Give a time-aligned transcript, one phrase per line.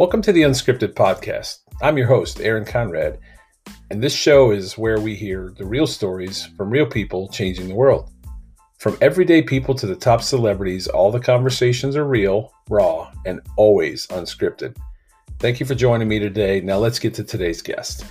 [0.00, 1.58] Welcome to the Unscripted Podcast.
[1.82, 3.18] I'm your host, Aaron Conrad,
[3.90, 7.74] and this show is where we hear the real stories from real people changing the
[7.74, 8.10] world.
[8.78, 14.06] From everyday people to the top celebrities, all the conversations are real, raw, and always
[14.06, 14.74] unscripted.
[15.38, 16.62] Thank you for joining me today.
[16.62, 18.06] Now let's get to today's guest.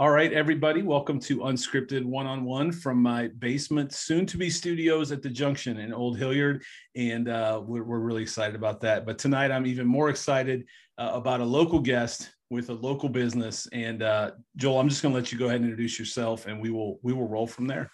[0.00, 4.48] All right, everybody, welcome to Unscripted One on One from my basement, soon to be
[4.48, 6.62] studios at the Junction in Old Hilliard.
[6.94, 9.04] And uh, we're, we're, really excited about that.
[9.04, 10.66] But tonight, I'm even more excited
[10.98, 13.66] uh, about a local guest with a local business.
[13.72, 16.60] And uh, Joel, I'm just going to let you go ahead and introduce yourself, and
[16.60, 17.90] we will we will roll from there.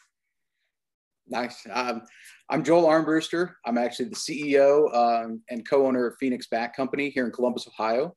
[1.27, 1.66] Nice.
[1.72, 2.02] Um,
[2.50, 3.55] I'm Joel Armbruster.
[3.64, 8.14] I'm actually the CEO um, and co-owner of Phoenix Bat Company here in Columbus, Ohio.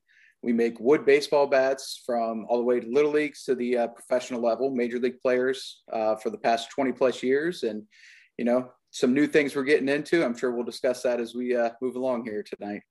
[0.48, 3.88] We make wood baseball bats from all the way to little leagues to the uh,
[3.88, 7.64] professional level, major league players uh, for the past 20 plus years.
[7.64, 7.84] And,
[8.38, 10.23] you know, some new things we're getting into.
[10.23, 12.81] I'm sure we'll discuss that as we uh, move along here tonight.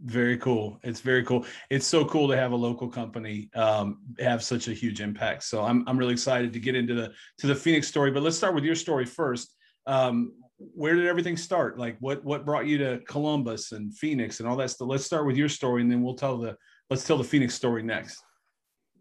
[0.00, 0.80] Very cool.
[0.84, 1.44] It's very cool.
[1.68, 5.42] It's so cool to have a local company um, have such a huge impact.
[5.42, 8.10] So I'm, I'm really excited to get into the to the Phoenix story.
[8.10, 9.54] But let's start with your story first.
[9.86, 11.78] Um, where did everything start?
[11.78, 14.88] Like what what brought you to Columbus and Phoenix and all that stuff?
[14.88, 16.56] Let's start with your story, and then we'll tell the
[16.90, 18.22] let's tell the Phoenix story next.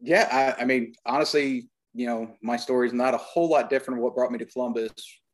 [0.02, 4.02] Yeah, I, I mean, honestly, you know, my story is not a whole lot different
[4.02, 4.92] what brought me to Columbus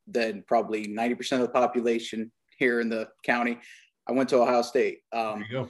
[0.07, 3.57] than probably 90% of the population here in the county.
[4.07, 4.99] I went to Ohio State.
[5.11, 5.69] Um, there you go.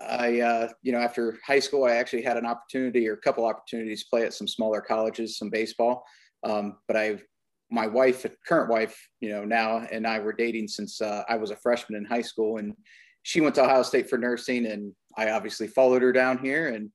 [0.00, 3.44] I, uh, you know, after high school, I actually had an opportunity or a couple
[3.44, 6.04] opportunities to play at some smaller colleges, some baseball.
[6.42, 7.18] Um, but I,
[7.70, 11.50] my wife, current wife, you know, now and I were dating since uh, I was
[11.50, 12.74] a freshman in high school, and
[13.24, 16.68] she went to Ohio State for nursing, and I obviously followed her down here.
[16.68, 16.90] And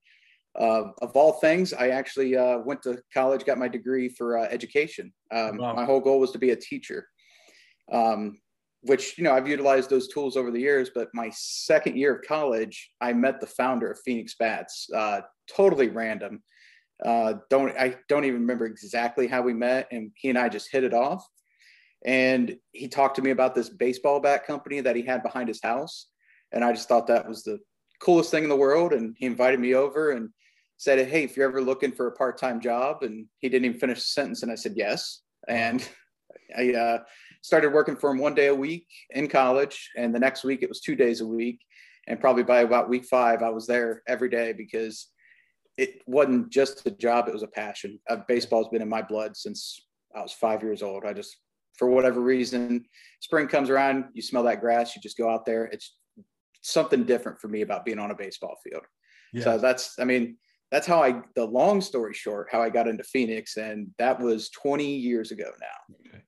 [0.59, 4.47] uh, of all things, I actually uh, went to college, got my degree for uh,
[4.49, 5.13] education.
[5.31, 5.73] Um, wow.
[5.73, 7.07] My whole goal was to be a teacher,
[7.91, 8.39] um,
[8.81, 10.89] which, you know, I've utilized those tools over the years.
[10.93, 15.89] But my second year of college, I met the founder of Phoenix Bats, uh, totally
[15.89, 16.41] random.
[17.05, 20.69] Uh, don't I don't even remember exactly how we met, and he and I just
[20.71, 21.25] hit it off.
[22.05, 25.61] And he talked to me about this baseball bat company that he had behind his
[25.61, 26.07] house,
[26.51, 27.59] and I just thought that was the
[27.99, 28.93] coolest thing in the world.
[28.93, 30.29] And he invited me over and
[30.77, 33.79] said, Hey, if you're ever looking for a part time job, and he didn't even
[33.79, 34.43] finish the sentence.
[34.43, 35.21] And I said, Yes.
[35.47, 35.87] And
[36.57, 36.99] I uh,
[37.41, 39.89] started working for him one day a week in college.
[39.97, 41.59] And the next week it was two days a week.
[42.07, 45.07] And probably by about week five, I was there every day because
[45.77, 47.99] it wasn't just a job, it was a passion.
[48.09, 49.79] Uh, baseball's been in my blood since
[50.15, 51.05] I was five years old.
[51.05, 51.37] I just,
[51.77, 52.83] for whatever reason,
[53.21, 55.65] spring comes around, you smell that grass, you just go out there.
[55.65, 55.95] It's
[56.61, 58.83] something different for me about being on a baseball field.
[59.33, 59.43] Yeah.
[59.43, 60.37] So that's, I mean,
[60.71, 63.57] that's how I, the long story short, how I got into Phoenix.
[63.57, 65.95] And that was 20 years ago now.
[66.07, 66.23] Okay.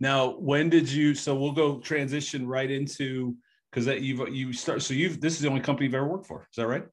[0.00, 3.36] Now, when did you, so we'll go transition right into,
[3.72, 6.26] cause that you've, you start, so you've, this is the only company you've ever worked
[6.26, 6.46] for.
[6.50, 6.84] Is that right?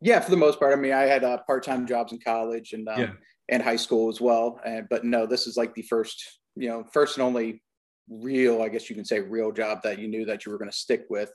[0.00, 0.72] Yeah, for the most part.
[0.72, 3.10] I mean, I had uh, part-time jobs in college and, um, yeah.
[3.48, 4.60] and high school as well.
[4.64, 6.22] And, but no, this is like the first,
[6.56, 7.62] you know, first and only
[8.08, 10.70] real, I guess you can say real job that you knew that you were going
[10.70, 11.32] to stick with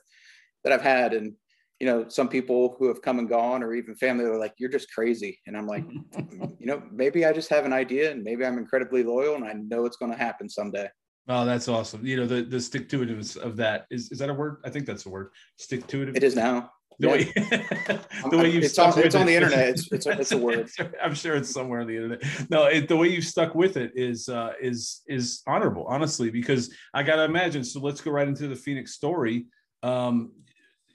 [0.64, 1.14] that I've had.
[1.14, 1.34] And,
[1.78, 4.70] you know, some people who have come and gone or even family are like, you're
[4.70, 5.38] just crazy.
[5.46, 5.84] And I'm like,
[6.58, 9.52] you know, maybe I just have an idea and maybe I'm incredibly loyal and I
[9.52, 10.88] know it's going to happen someday.
[11.28, 12.04] Oh, that's awesome.
[12.04, 14.58] You know, the, the stick to it of that is, is that a word?
[14.64, 15.30] I think that's a word.
[15.56, 16.16] Stick to it.
[16.16, 16.70] It is now.
[16.98, 17.24] The way,
[18.30, 19.70] the way you've it's, on, it's on the internet.
[19.70, 20.70] It's, it's, it's a word.
[21.02, 22.50] I'm sure it's somewhere on the internet.
[22.50, 26.72] No, it, the way you've stuck with it is uh, is is honorable, honestly, because
[26.92, 27.64] I got to imagine.
[27.64, 29.46] So let's go right into the Phoenix story.
[29.82, 30.32] Um,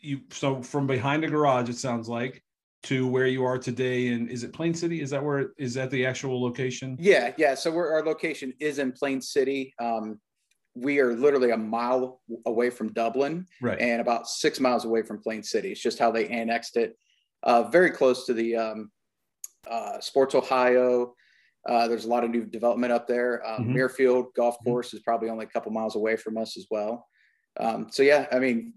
[0.01, 2.43] you so from behind a garage, it sounds like,
[2.83, 4.09] to where you are today.
[4.09, 5.01] And is it Plain City?
[5.01, 6.97] Is that where is that the actual location?
[6.99, 7.55] Yeah, yeah.
[7.55, 9.73] So our location is in Plain City.
[9.79, 10.19] Um,
[10.75, 13.79] we are literally a mile away from Dublin right.
[13.79, 15.71] and about six miles away from Plain City.
[15.71, 16.97] It's just how they annexed it.
[17.43, 18.91] Uh, very close to the um,
[19.69, 21.13] uh, Sports Ohio.
[21.67, 23.45] Uh, there's a lot of new development up there.
[23.45, 23.75] Um, mm-hmm.
[23.75, 24.69] Muirfield Golf mm-hmm.
[24.69, 24.97] Course mm-hmm.
[24.97, 27.05] is probably only a couple miles away from us as well.
[27.59, 28.73] Um, so yeah, I mean,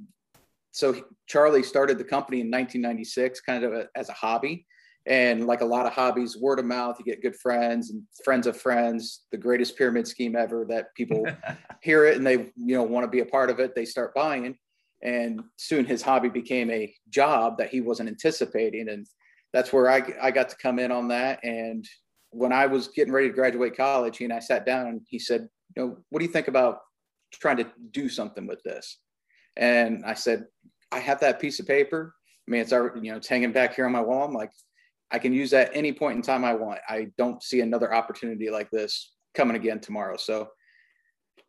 [0.72, 0.96] so
[1.26, 4.66] Charlie started the company in 1996, kind of a, as a hobby,
[5.04, 8.46] And like a lot of hobbies, word of mouth, you get good friends and friends
[8.46, 11.26] of friends, the greatest pyramid scheme ever that people
[11.82, 13.74] hear it and they, you know, want to be a part of it.
[13.74, 14.56] They start buying.
[15.02, 18.88] And soon his hobby became a job that he wasn't anticipating.
[18.88, 19.06] And
[19.52, 21.40] that's where I, I got to come in on that.
[21.44, 21.86] And
[22.30, 25.18] when I was getting ready to graduate college, he and I sat down and he
[25.18, 26.78] said, you know, what do you think about
[27.32, 28.98] trying to do something with this?
[29.56, 30.46] And I said,
[30.90, 32.14] I have that piece of paper.
[32.46, 34.24] I mean, it's already, you know, it's hanging back here on my wall.
[34.24, 34.50] I'm like,
[35.10, 36.80] I can use that any point in time I want.
[36.88, 40.16] I don't see another opportunity like this coming again tomorrow.
[40.16, 40.48] So as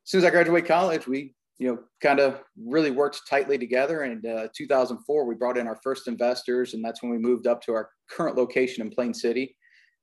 [0.03, 4.01] soon as I graduate college, we, you know, kind of really worked tightly together.
[4.01, 7.61] And uh, 2004, we brought in our first investors, and that's when we moved up
[7.63, 9.55] to our current location in Plain City,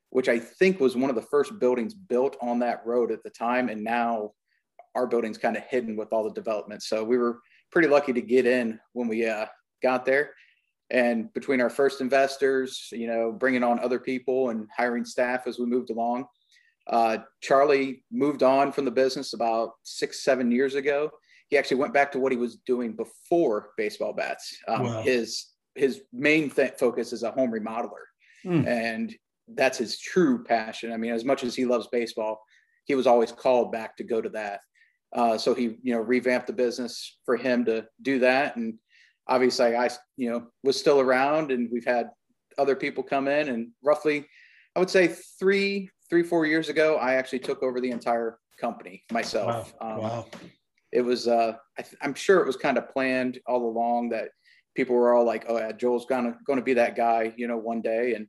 [0.09, 3.31] which I think was one of the first buildings built on that road at the
[3.31, 3.69] time.
[3.69, 4.33] And now
[4.95, 6.83] our building's kind of hidden with all the development.
[6.83, 9.47] So we were pretty lucky to get in when we uh,
[9.83, 10.33] got there.
[10.91, 15.59] And between our first investors, you know, bringing on other people and hiring staff as
[15.59, 16.27] we moved along,
[16.89, 21.11] uh, Charlie moved on from the business about six, seven years ago.
[21.49, 24.57] He actually went back to what he was doing before baseball bats.
[24.69, 25.03] Um, wow.
[25.03, 25.47] His
[25.77, 28.07] his main th- focus is a home remodeler,
[28.45, 28.67] mm.
[28.67, 29.15] and
[29.55, 30.93] that's his true passion.
[30.93, 32.41] I mean, as much as he loves baseball,
[32.85, 34.61] he was always called back to go to that.
[35.13, 38.57] Uh, so he, you know, revamped the business for him to do that.
[38.57, 38.79] And
[39.27, 42.11] obviously, I, you know, was still around, and we've had
[42.59, 43.49] other people come in.
[43.49, 44.27] And roughly,
[44.77, 45.09] I would say
[45.39, 49.75] three, three, four years ago, I actually took over the entire company myself.
[49.81, 49.95] Wow.
[49.95, 50.27] Um, wow.
[50.93, 54.31] It was, uh, I am sure it was kind of planned all along that
[54.75, 57.57] people were all like, "Oh, yeah, Joel's gonna going to be that guy," you know,
[57.57, 58.27] one day, and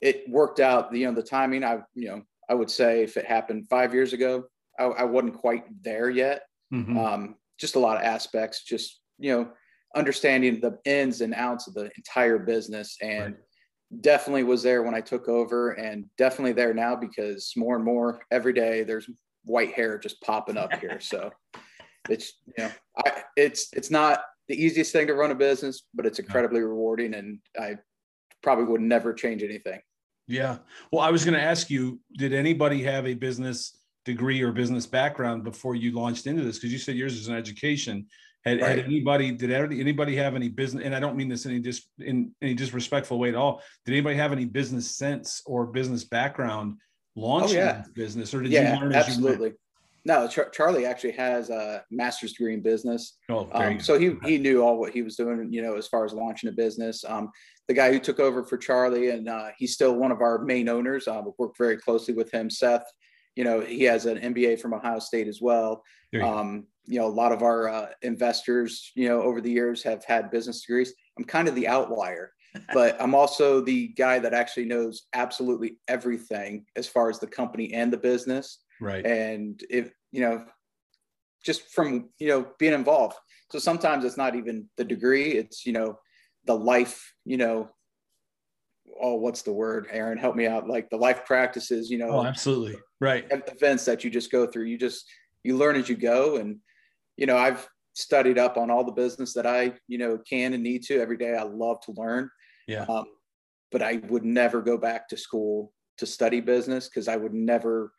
[0.00, 0.94] it worked out.
[0.94, 1.64] You know, the timing.
[1.64, 4.44] I, you know, I would say if it happened five years ago,
[4.78, 6.42] I, I wasn't quite there yet.
[6.72, 6.98] Mm-hmm.
[6.98, 9.48] Um, just a lot of aspects, just you know,
[9.94, 13.36] understanding the ins and outs of the entire business, and right.
[14.00, 18.20] definitely was there when I took over, and definitely there now because more and more
[18.30, 19.08] every day there's
[19.44, 20.98] white hair just popping up here.
[21.00, 21.30] So
[22.08, 22.70] it's you know,
[23.04, 27.14] I it's it's not the easiest thing to run a business, but it's incredibly rewarding,
[27.14, 27.76] and I
[28.42, 29.80] probably would never change anything.
[30.26, 30.58] Yeah.
[30.92, 34.86] Well, I was going to ask you, did anybody have a business degree or business
[34.86, 36.58] background before you launched into this?
[36.58, 38.06] Because you said yours is an education.
[38.44, 38.76] Had, right.
[38.76, 40.84] had, anybody did anybody have any business?
[40.84, 43.62] And I don't mean this in any dis, in any disrespectful way at all.
[43.86, 46.76] Did anybody have any business sense or business background
[47.16, 47.84] launching oh, yeah.
[47.94, 49.52] business, or did yeah, you learn absolutely?
[50.06, 53.16] No, Char- Charlie actually has a master's degree in business.
[53.30, 56.04] Oh, um, so he he knew all what he was doing, you know, as far
[56.04, 57.02] as launching a business.
[57.08, 57.30] Um,
[57.68, 60.68] the guy who took over for Charlie, and uh, he's still one of our main
[60.68, 61.08] owners.
[61.08, 62.84] Uh, we work very closely with him, Seth
[63.36, 65.82] you know, he has an MBA from Ohio State as well.
[66.12, 69.82] You, um, you know, a lot of our uh, investors, you know, over the years
[69.82, 70.92] have had business degrees.
[71.18, 72.32] I'm kind of the outlier,
[72.72, 77.72] but I'm also the guy that actually knows absolutely everything as far as the company
[77.72, 78.60] and the business.
[78.80, 79.04] Right.
[79.04, 80.44] And if, you know,
[81.44, 83.16] just from, you know, being involved.
[83.50, 85.98] So sometimes it's not even the degree, it's, you know,
[86.46, 87.70] the life, you know,
[89.00, 90.18] oh, what's the word, Aaron?
[90.18, 90.68] Help me out.
[90.68, 92.10] Like the life practices, you know.
[92.10, 92.76] Oh, absolutely.
[93.04, 93.26] Right.
[93.30, 94.64] Events that you just go through.
[94.64, 95.04] You just
[95.42, 96.36] you learn as you go.
[96.36, 96.58] And,
[97.18, 100.62] you know, I've studied up on all the business that I, you know, can and
[100.62, 101.36] need to every day.
[101.36, 102.30] I love to learn.
[102.66, 102.86] Yeah.
[102.88, 103.04] Um,
[103.70, 107.92] but I would never go back to school to study business because I would never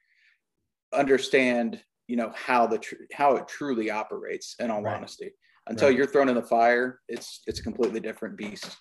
[0.92, 4.56] understand, you know, how the tr- how it truly operates.
[4.60, 4.98] In all right.
[4.98, 5.32] honesty,
[5.68, 5.98] until right.
[5.98, 8.76] you're thrown in the fire, it's it's a completely different beast.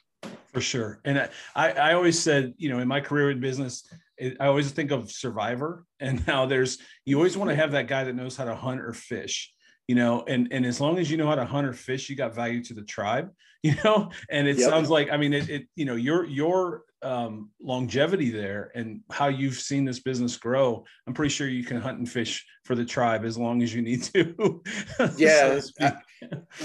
[0.54, 1.00] For sure.
[1.04, 3.87] And I, I always said, you know, in my career in business,
[4.21, 8.04] I always think of survivor and now there's, you always want to have that guy
[8.04, 9.52] that knows how to hunt or fish,
[9.88, 12.16] you know, and, and as long as you know how to hunt or fish, you
[12.16, 13.30] got value to the tribe,
[13.62, 14.68] you know, and it yep.
[14.68, 19.28] sounds like, I mean, it, it, you know, your, your um, longevity there and how
[19.28, 22.85] you've seen this business grow, I'm pretty sure you can hunt and fish for the
[22.85, 24.62] tribe as long as you need to.
[25.16, 25.61] Yeah.
[25.61, 25.92] so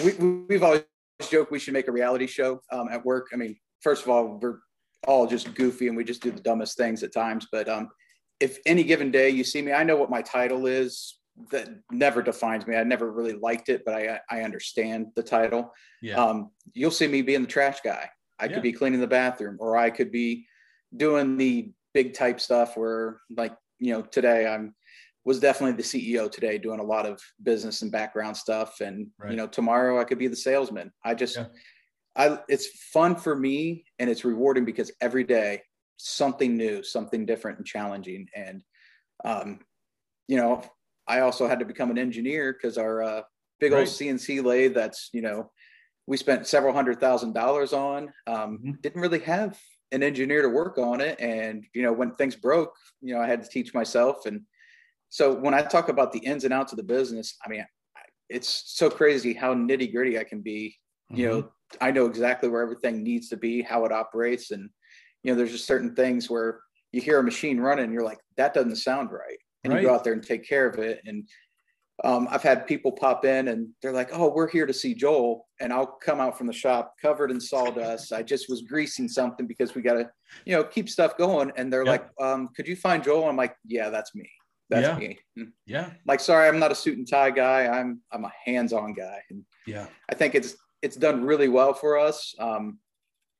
[0.03, 0.11] we,
[0.47, 0.83] we've always
[1.29, 3.27] joked we should make a reality show um, at work.
[3.33, 4.59] I mean, first of all, we're
[5.07, 7.47] all just goofy and we just do the dumbest things at times.
[7.51, 7.89] But um,
[8.39, 11.15] if any given day you see me, I know what my title is.
[11.51, 12.75] That never defines me.
[12.75, 15.73] I never really liked it, but I I understand the title.
[16.01, 16.21] Yeah.
[16.21, 18.09] Um, you'll see me being the trash guy.
[18.39, 18.53] I yeah.
[18.53, 20.45] could be cleaning the bathroom, or I could be
[20.97, 24.75] doing the big type stuff where, like, you know, today I'm
[25.25, 29.31] was definitely the CEO today, doing a lot of business and background stuff, and right.
[29.31, 30.91] you know, tomorrow I could be the salesman.
[31.05, 31.45] I just yeah.
[32.19, 35.63] I it's fun for me and it's rewarding because every day
[35.97, 38.27] something new, something different and challenging.
[38.35, 38.63] And
[39.25, 39.59] um,
[40.27, 40.63] you know,
[41.07, 43.21] I also had to become an engineer because our uh,
[43.59, 43.79] big right.
[43.79, 45.49] old CNC lathe that's you know
[46.05, 48.71] we spent several hundred thousand dollars on um, mm-hmm.
[48.81, 49.59] didn't really have
[49.91, 51.19] an engineer to work on it.
[51.19, 54.25] And, you know, when things broke, you know, I had to teach myself.
[54.25, 54.41] And
[55.09, 57.65] so when I talk about the ins and outs of the business, I mean,
[58.29, 60.75] it's so crazy how nitty gritty I can be.
[61.11, 61.39] You mm-hmm.
[61.39, 61.51] know,
[61.81, 64.51] I know exactly where everything needs to be, how it operates.
[64.51, 64.69] And,
[65.23, 66.61] you know, there's just certain things where
[66.91, 69.37] you hear a machine running, you're like, that doesn't sound right.
[69.63, 69.81] And right.
[69.81, 71.01] you go out there and take care of it.
[71.05, 71.27] And
[72.03, 75.47] um, I've had people pop in and they're like, "Oh, we're here to see Joel,"
[75.59, 78.13] and I'll come out from the shop covered in sawdust.
[78.13, 80.09] I just was greasing something because we got to,
[80.45, 81.51] you know, keep stuff going.
[81.57, 82.13] And they're yep.
[82.19, 84.29] like, um, "Could you find Joel?" I'm like, "Yeah, that's me.
[84.69, 84.97] That's yeah.
[84.97, 85.49] me." Hmm.
[85.65, 85.89] Yeah.
[86.05, 87.67] Like, sorry, I'm not a suit and tie guy.
[87.67, 89.19] I'm I'm a hands-on guy.
[89.29, 92.33] And yeah, I think it's it's done really well for us.
[92.39, 92.79] Um,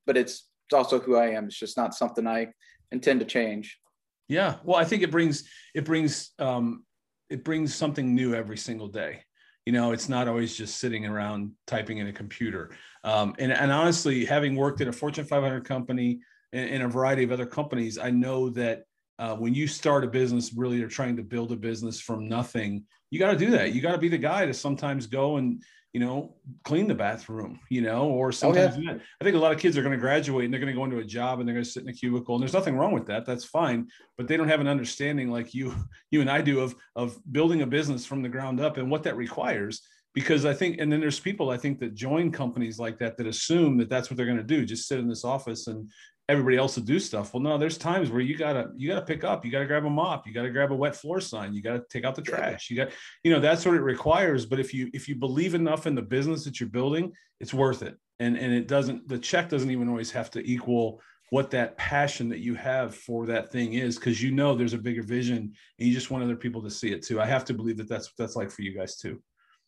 [0.05, 1.46] but it's it's also who I am.
[1.46, 2.50] It's just not something I
[2.91, 3.79] intend to change.
[4.27, 4.55] Yeah.
[4.63, 6.86] Well, I think it brings it brings um,
[7.29, 9.24] it brings something new every single day
[9.69, 12.72] you know it's not always just sitting around typing in a computer
[13.03, 16.22] um, and, and honestly having worked at a fortune 500 company
[16.53, 18.84] and, and a variety of other companies i know that
[19.19, 22.84] uh, when you start a business really you're trying to build a business from nothing
[23.12, 25.62] you got to do that you got to be the guy to sometimes go and
[25.93, 28.93] you know, clean the bathroom, you know, or oh, sometimes oh, yeah.
[29.19, 30.84] I think a lot of kids are going to graduate and they're going to go
[30.86, 32.93] into a job and they're going to sit in a cubicle and there's nothing wrong
[32.93, 33.25] with that.
[33.25, 33.88] That's fine.
[34.15, 35.74] But they don't have an understanding like you,
[36.12, 39.03] you and I do of, of building a business from the ground up and what
[39.03, 39.81] that requires.
[40.13, 43.27] Because I think, and then there's people I think that join companies like that that
[43.27, 45.89] assume that that's what they're going to do, just sit in this office and
[46.30, 47.34] everybody else to do stuff.
[47.34, 49.90] Well, no, there's times where you gotta you gotta pick up, you gotta grab a
[49.90, 52.78] mop, you gotta grab a wet floor sign, you gotta take out the trash, you
[52.78, 52.90] got
[53.24, 54.46] you know that's what it requires.
[54.46, 57.82] But if you if you believe enough in the business that you're building, it's worth
[57.82, 57.98] it.
[58.20, 62.30] And and it doesn't the check doesn't even always have to equal what that passion
[62.30, 65.88] that you have for that thing is because you know there's a bigger vision and
[65.88, 67.20] you just want other people to see it too.
[67.20, 69.22] I have to believe that that's what that's like for you guys too.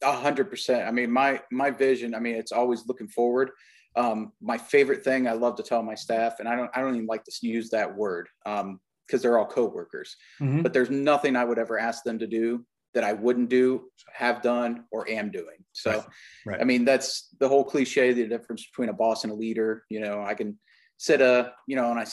[0.03, 0.87] A hundred percent.
[0.87, 2.13] I mean, my my vision.
[2.13, 3.49] I mean, it's always looking forward.
[3.95, 6.95] Um, my favorite thing I love to tell my staff, and I don't, I don't
[6.95, 8.79] even like to use that word because um,
[9.09, 10.15] they're all coworkers.
[10.39, 10.61] Mm-hmm.
[10.61, 14.41] But there's nothing I would ever ask them to do that I wouldn't do, have
[14.41, 15.57] done, or am doing.
[15.71, 16.05] So, right.
[16.45, 16.61] Right.
[16.61, 19.83] I mean, that's the whole cliche, the difference between a boss and a leader.
[19.89, 20.59] You know, I can
[20.97, 22.05] sit a, you know, in a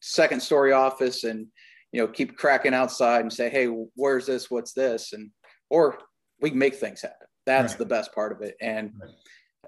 [0.00, 1.46] second story office and,
[1.92, 4.50] you know, keep cracking outside and say, Hey, where's this?
[4.50, 5.12] What's this?
[5.12, 5.30] And,
[5.68, 5.98] or
[6.40, 7.26] we can make things happen.
[7.46, 7.78] That's right.
[7.78, 8.54] the best part of it.
[8.60, 8.92] And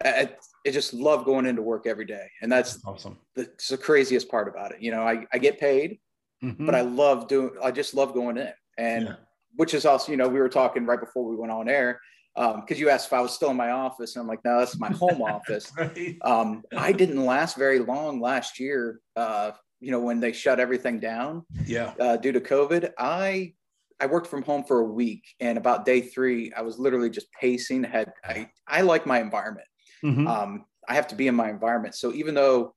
[0.04, 0.30] I,
[0.66, 2.28] I, just love going into work every day.
[2.42, 3.18] And that's, that's awesome.
[3.34, 4.82] The, the craziest part about it.
[4.82, 5.98] You know, I, I get paid,
[6.42, 6.66] mm-hmm.
[6.66, 8.52] but I love doing, I just love going in.
[8.78, 9.14] And yeah.
[9.54, 12.00] which is also, you know, we were talking right before we went on air
[12.36, 14.58] because um, you asked if I was still in my office, and I'm like, no,
[14.58, 15.72] that's my home office.
[15.76, 16.16] right.
[16.20, 19.00] um, I didn't last very long last year.
[19.16, 23.54] Uh, you know, when they shut everything down, yeah, uh, due to COVID, I
[24.00, 27.32] I worked from home for a week, and about day three, I was literally just
[27.32, 27.84] pacing.
[27.84, 29.66] Had I I like my environment,
[30.04, 30.26] Mm-hmm.
[30.26, 31.94] Um, I have to be in my environment.
[31.94, 32.74] So even though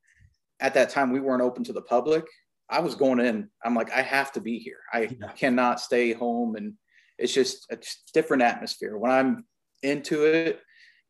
[0.59, 2.25] at that time we weren't open to the public,
[2.69, 3.49] I was going in.
[3.63, 4.79] I'm like, I have to be here.
[4.93, 5.31] I yeah.
[5.35, 6.73] cannot stay home, and
[7.17, 7.79] it's just a
[8.13, 8.97] different atmosphere.
[8.97, 9.45] When I'm
[9.81, 10.61] into it,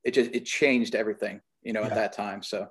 [0.03, 1.87] it just it changed everything, you know, yeah.
[1.87, 2.43] at that time.
[2.43, 2.67] So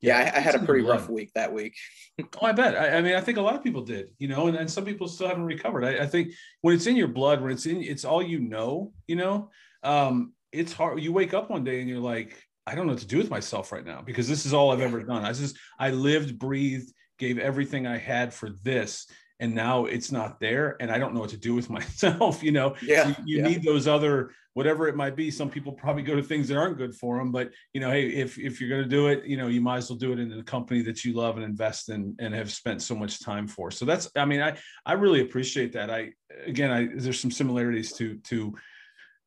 [0.00, 1.76] yeah, yeah I, I, had a pretty rough week that week.
[2.20, 2.76] oh, I bet.
[2.76, 4.84] I, I, mean, I think a lot of people did, you know, and, and some
[4.84, 5.84] people still haven't recovered.
[5.84, 8.92] I, I, think when it's in your blood, when it's in, it's all you know,
[9.08, 9.50] you know,
[9.82, 11.00] um, it's hard.
[11.02, 13.30] You wake up one day and you're like, I don't know what to do with
[13.30, 15.24] myself right now because this is all I've ever done.
[15.24, 19.06] I just I lived, breathed, gave everything I had for this,
[19.40, 22.42] and now it's not there, and I don't know what to do with myself.
[22.42, 23.48] You know, yeah, you, you yeah.
[23.48, 25.30] need those other whatever it might be.
[25.30, 28.08] Some people probably go to things that aren't good for them, but you know, hey,
[28.08, 30.18] if if you're going to do it, you know, you might as well do it
[30.18, 33.46] in a company that you love and invest in and have spent so much time
[33.46, 33.70] for.
[33.70, 35.90] So that's, I mean, I I really appreciate that.
[35.90, 36.10] I
[36.44, 38.54] again, I there's some similarities to to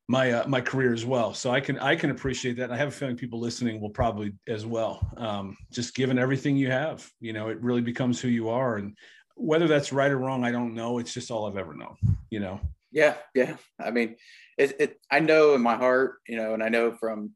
[0.08, 1.34] my uh, my career as well.
[1.34, 2.65] So I can I can appreciate that.
[2.65, 5.10] And I have a feeling people listening will probably as well.
[5.17, 8.77] Um, just given everything you have, you know, it really becomes who you are.
[8.77, 8.98] And
[9.36, 11.00] whether that's right or wrong, I don't know.
[11.00, 11.96] It's just all I've ever known.
[12.29, 12.60] You know.
[12.91, 13.55] Yeah, yeah.
[13.79, 14.17] I mean,
[14.58, 17.31] it, it I know in my heart, you know, and I know from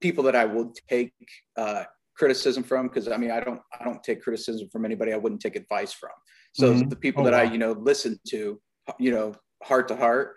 [0.00, 1.14] people that I will take
[1.56, 5.16] uh, criticism from because I mean I don't I don't take criticism from anybody I
[5.16, 6.10] wouldn't take advice from.
[6.52, 6.88] So mm-hmm.
[6.88, 7.40] the people oh, that wow.
[7.40, 8.60] I you know listen to,
[8.98, 10.34] you know, heart to heart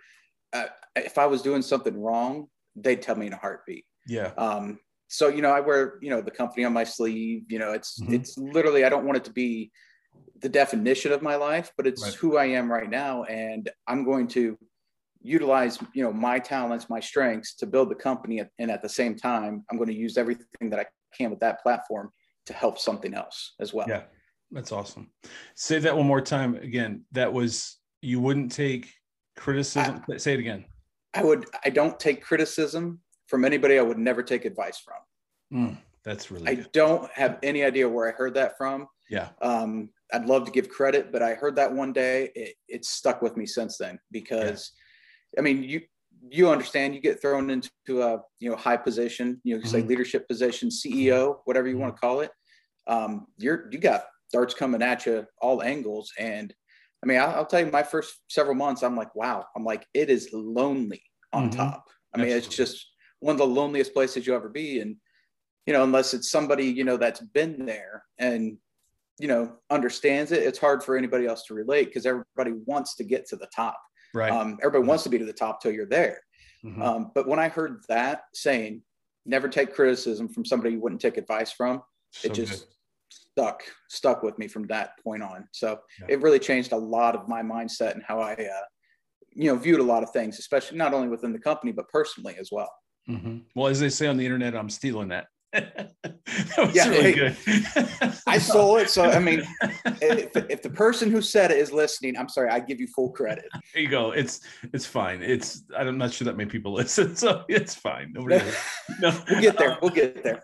[0.53, 3.85] uh, if I was doing something wrong, they'd tell me in a heartbeat.
[4.07, 4.31] Yeah.
[4.37, 7.43] Um, so you know, I wear you know the company on my sleeve.
[7.49, 8.13] You know, it's mm-hmm.
[8.13, 9.71] it's literally I don't want it to be
[10.41, 12.13] the definition of my life, but it's right.
[12.15, 14.57] who I am right now, and I'm going to
[15.21, 19.15] utilize you know my talents, my strengths to build the company, and at the same
[19.15, 20.85] time, I'm going to use everything that I
[21.15, 22.11] can with that platform
[22.47, 23.87] to help something else as well.
[23.87, 24.03] Yeah,
[24.51, 25.11] that's awesome.
[25.55, 27.05] Say that one more time again.
[27.11, 28.91] That was you wouldn't take
[29.35, 30.65] criticism I, say it again
[31.15, 35.77] i would i don't take criticism from anybody i would never take advice from mm,
[36.03, 36.71] that's really i good.
[36.71, 39.29] don't have any idea where i heard that from Yeah.
[39.41, 42.31] Um, I'd love to give credit, but I heard that one day.
[42.35, 44.71] It, it stuck with me since then because,
[45.33, 45.41] yeah.
[45.41, 45.81] I mean, you
[46.29, 46.95] you understand.
[46.95, 49.69] You get thrown into a you know high position, you know, mm-hmm.
[49.69, 51.83] say leadership position, CEO, whatever you mm-hmm.
[51.83, 52.31] want to call it.
[52.87, 56.53] Um, you're you got darts coming at you all angles, and
[57.05, 59.85] I mean, I'll, I'll tell you, my first several months, I'm like, wow, I'm like,
[59.93, 61.59] it is lonely on mm-hmm.
[61.59, 61.85] top.
[62.13, 62.47] I mean, Absolutely.
[62.47, 64.97] it's just one of the loneliest places you'll ever be, and
[65.65, 68.57] you know, unless it's somebody you know that's been there and
[69.19, 73.03] you know understands it it's hard for anybody else to relate because everybody wants to
[73.03, 73.79] get to the top
[74.13, 76.19] right um, everybody wants to be to the top till you're there
[76.63, 76.81] mm-hmm.
[76.81, 78.81] um, but when i heard that saying
[79.25, 81.81] never take criticism from somebody you wouldn't take advice from
[82.11, 82.74] so it just good.
[83.09, 86.07] Stuck stuck with me from that point on so yeah.
[86.09, 88.65] it really changed a lot of my mindset and how i uh,
[89.31, 92.35] you know viewed a lot of things especially not only within the company but personally
[92.39, 92.71] as well
[93.09, 93.37] mm-hmm.
[93.55, 95.27] well as they say on the internet i'm stealing that
[96.73, 97.37] yeah, really good.
[98.27, 98.89] I stole it.
[98.89, 99.43] So I mean,
[100.01, 102.49] if, if, the person who said it is listening, I'm sorry.
[102.49, 103.45] I give you full credit.
[103.73, 104.11] There you go.
[104.11, 104.41] It's
[104.73, 105.21] it's fine.
[105.21, 108.11] It's I'm not sure that many people listen, so it's fine.
[108.13, 108.43] Nobody.
[108.99, 109.77] no, we'll get there.
[109.81, 110.43] We'll get there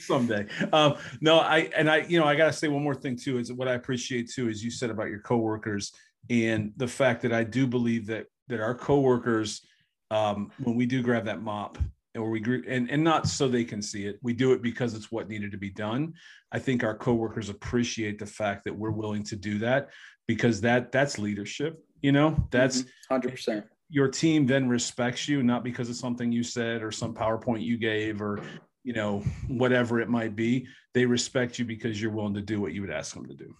[0.00, 0.46] someday.
[0.72, 3.52] Um, no, I and I you know I gotta say one more thing too is
[3.52, 5.92] what I appreciate too is you said about your coworkers
[6.30, 9.66] and the fact that I do believe that that our coworkers
[10.10, 11.78] um, when we do grab that mop
[12.18, 14.18] or we group and, and not so they can see it.
[14.22, 16.14] We do it because it's what needed to be done.
[16.52, 19.88] I think our coworkers appreciate the fact that we're willing to do that
[20.26, 22.36] because that that's leadership you know?
[22.50, 23.58] That's 100% mm-hmm.
[23.90, 27.76] your team then respects you not because of something you said or some powerpoint you
[27.76, 28.40] gave or
[28.84, 30.66] you know whatever it might be.
[30.94, 33.54] They respect you because you're willing to do what you would ask them to do.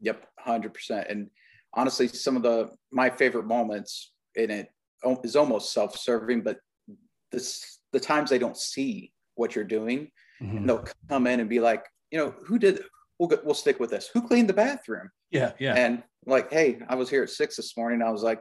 [0.00, 1.28] Yep 100% and
[1.74, 4.68] honestly some of the my favorite moments in it
[5.24, 6.58] is almost self-serving but
[7.32, 10.10] this the times they don't see what you're doing,
[10.42, 10.56] mm-hmm.
[10.56, 12.82] and they'll come in and be like, you know, who did?
[13.18, 14.08] We'll we'll stick with this.
[14.12, 15.10] Who cleaned the bathroom?
[15.30, 15.74] Yeah, yeah.
[15.74, 18.02] And like, hey, I was here at six this morning.
[18.02, 18.40] I was like,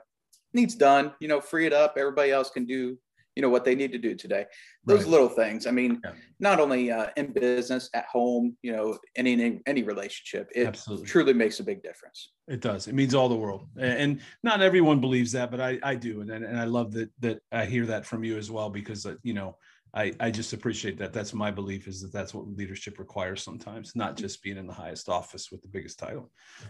[0.54, 1.14] needs done.
[1.20, 1.96] You know, free it up.
[1.98, 2.98] Everybody else can do
[3.36, 4.46] you know what they need to do today
[4.86, 5.10] those right.
[5.10, 6.12] little things i mean yeah.
[6.40, 11.06] not only uh, in business at home you know any any relationship it Absolutely.
[11.06, 15.00] truly makes a big difference it does it means all the world and not everyone
[15.00, 18.06] believes that but i i do and and i love that that i hear that
[18.06, 19.56] from you as well because uh, you know
[19.96, 21.14] I, I just appreciate that.
[21.14, 24.74] That's my belief is that that's what leadership requires sometimes, not just being in the
[24.74, 26.30] highest office with the biggest title,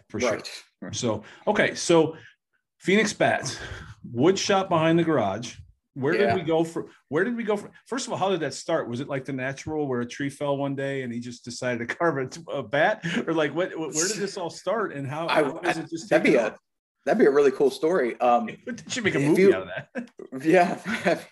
[0.10, 0.48] for right.
[0.80, 0.94] sure.
[0.94, 2.16] So, okay, so
[2.80, 3.58] Phoenix Bats,
[4.12, 5.56] wood shop behind the garage.
[5.96, 6.28] Where yeah.
[6.28, 6.88] did we go from?
[7.08, 7.72] Where did we go from?
[7.88, 8.90] First of all, how did that start?
[8.90, 11.88] Was it like the natural where a tree fell one day and he just decided
[11.88, 13.78] to carve a, a bat, or like what?
[13.78, 15.28] Where did this all start and how?
[15.28, 16.54] I, how it just that'd be a
[17.06, 18.20] that'd be a really cool story.
[18.20, 18.50] Um,
[18.90, 20.10] should make a movie you, out of that.
[20.44, 20.78] Yeah,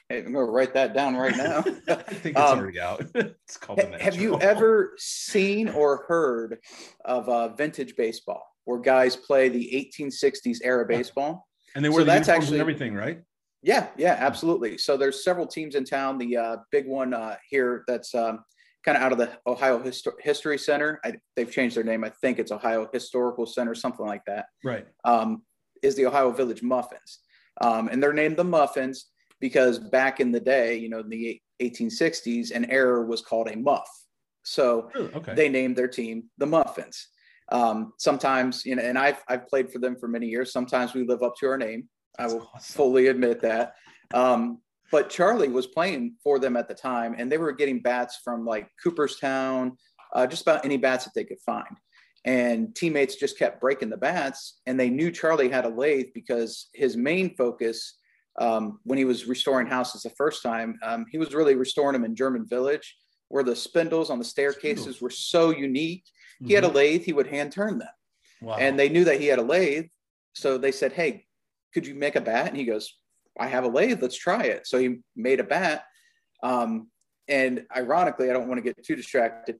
[0.10, 1.60] I'm gonna write that down right now.
[1.90, 3.06] I think it's um, already out.
[3.14, 6.60] it's called ha, Have you ever seen or heard
[7.04, 11.46] of uh, vintage baseball, where guys play the 1860s era baseball?
[11.76, 13.20] And they wear so the that's actually everything, right?
[13.64, 14.78] Yeah, yeah, absolutely.
[14.78, 16.18] So there's several teams in town.
[16.18, 18.44] The uh, big one uh, here that's um,
[18.84, 21.00] kind of out of the Ohio Histo- History Center.
[21.04, 22.04] I, they've changed their name.
[22.04, 24.48] I think it's Ohio Historical Center, something like that.
[24.64, 24.86] Right.
[25.06, 25.44] Um,
[25.82, 27.20] is the Ohio Village Muffins,
[27.62, 29.08] um, and they're named the Muffins
[29.40, 33.58] because back in the day, you know, in the 1860s, an error was called a
[33.58, 33.90] muff.
[34.44, 35.36] So okay.
[35.36, 37.08] they named their team the Muffins.
[37.52, 40.52] Um, sometimes, you know, and I've I've played for them for many years.
[40.52, 41.90] Sometimes we live up to our name.
[42.20, 42.76] I will awesome.
[42.76, 43.76] fully admit that.
[44.14, 44.60] Um,
[44.92, 48.46] but Charlie was playing for them at the time, and they were getting bats from
[48.46, 49.78] like Cooperstown,
[50.14, 51.78] uh, just about any bats that they could find.
[52.26, 56.70] And teammates just kept breaking the bats, and they knew Charlie had a lathe because
[56.74, 57.98] his main focus
[58.40, 62.06] um, when he was restoring houses the first time, um, he was really restoring them
[62.06, 62.96] in German Village,
[63.30, 66.04] where the spindles on the staircases were so unique.
[66.40, 66.56] He mm-hmm.
[66.56, 66.76] had a mm-hmm.
[66.76, 67.90] lathe; he would hand turn them,
[68.42, 68.58] wow.
[68.60, 69.86] and they knew that he had a lathe.
[70.34, 71.26] So they said, "Hey,
[71.74, 72.48] could you make a bat?
[72.48, 72.94] And he goes,
[73.40, 74.02] I have a lathe.
[74.02, 74.68] Let's try it.
[74.68, 75.86] So he made a bat.
[76.44, 76.90] Um,
[77.28, 79.58] and ironically, I don't want to get too distracted.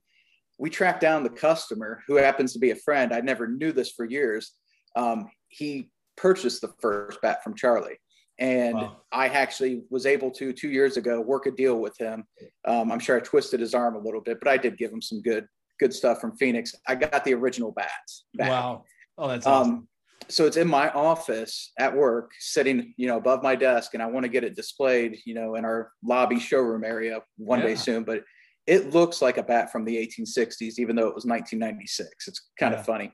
[0.58, 3.12] We tracked down the customer who happens to be a friend.
[3.12, 4.52] I never knew this for years.
[4.94, 7.98] Um, he purchased the first bat from Charlie.
[8.38, 8.96] And wow.
[9.12, 12.24] I actually was able to two years ago work a deal with him.
[12.66, 15.02] Um, I'm sure I twisted his arm a little bit, but I did give him
[15.02, 15.46] some good
[15.80, 16.74] good stuff from Phoenix.
[16.86, 18.24] I got the original bats.
[18.34, 18.48] Back.
[18.48, 18.84] Wow.
[19.18, 19.88] Oh, that's awesome.
[20.28, 24.06] So it's in my office at work sitting you know above my desk and i
[24.06, 27.66] want to get it displayed you know in our lobby showroom area one yeah.
[27.66, 28.22] day soon but
[28.66, 32.72] it looks like a bat from the 1860s even though it was 1996 it's kind
[32.72, 32.80] yeah.
[32.80, 33.12] of funny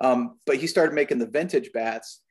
[0.00, 2.22] um, but he started making the vintage bats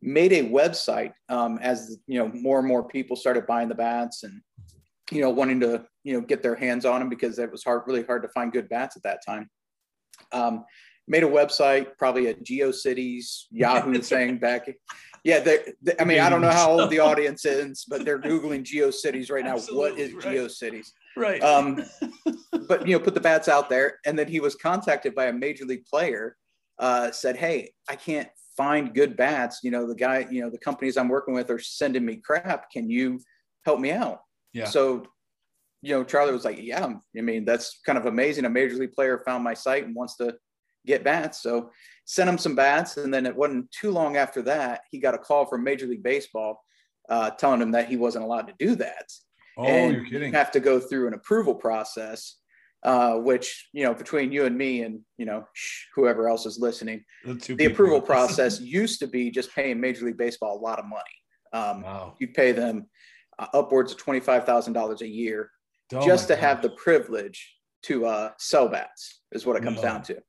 [0.00, 4.24] made a website um, as you know more and more people started buying the bats
[4.24, 4.40] and
[5.10, 7.82] you know wanting to you know get their hands on them because it was hard
[7.86, 9.48] really hard to find good bats at that time
[10.32, 10.64] um,
[11.08, 14.68] made a website, probably a GeoCities Yahoo thing back.
[15.24, 18.64] Yeah, they, I mean, I don't know how old the audience is, but they're googling
[18.64, 19.54] GeoCities right now.
[19.54, 20.24] Absolutely, what is right.
[20.24, 20.88] GeoCities?
[21.16, 21.42] Right.
[21.42, 21.84] Um,
[22.68, 25.32] but you know, put the bats out there, and then he was contacted by a
[25.32, 26.36] major league player.
[26.78, 29.60] Uh, said, "Hey, I can't find good bats.
[29.62, 32.70] You know, the guy, you know, the companies I'm working with are sending me crap.
[32.70, 33.20] Can you
[33.64, 34.64] help me out?" Yeah.
[34.64, 35.06] So
[35.82, 36.86] you know, Charlie was like, yeah,
[37.16, 38.44] I mean, that's kind of amazing.
[38.44, 40.36] A major league player found my site and wants to
[40.86, 41.42] get bats.
[41.42, 41.70] So
[42.04, 42.96] sent him some bats.
[42.96, 46.02] And then it wasn't too long after that, he got a call from Major League
[46.02, 46.62] Baseball
[47.08, 49.06] uh, telling him that he wasn't allowed to do that.
[49.58, 50.32] Oh, and you're kidding.
[50.32, 52.36] have to go through an approval process,
[52.84, 55.44] uh, which, you know, between you and me and, you know,
[55.94, 60.16] whoever else is listening, the, the approval process used to be just paying Major League
[60.16, 61.02] Baseball a lot of money.
[61.52, 62.14] Um, wow.
[62.18, 62.86] You'd pay them
[63.38, 65.50] uh, upwards of $25,000 a year
[65.92, 66.42] oh just to gosh.
[66.42, 69.82] have the privilege to uh, sell bats is what it comes no.
[69.82, 70.22] down to.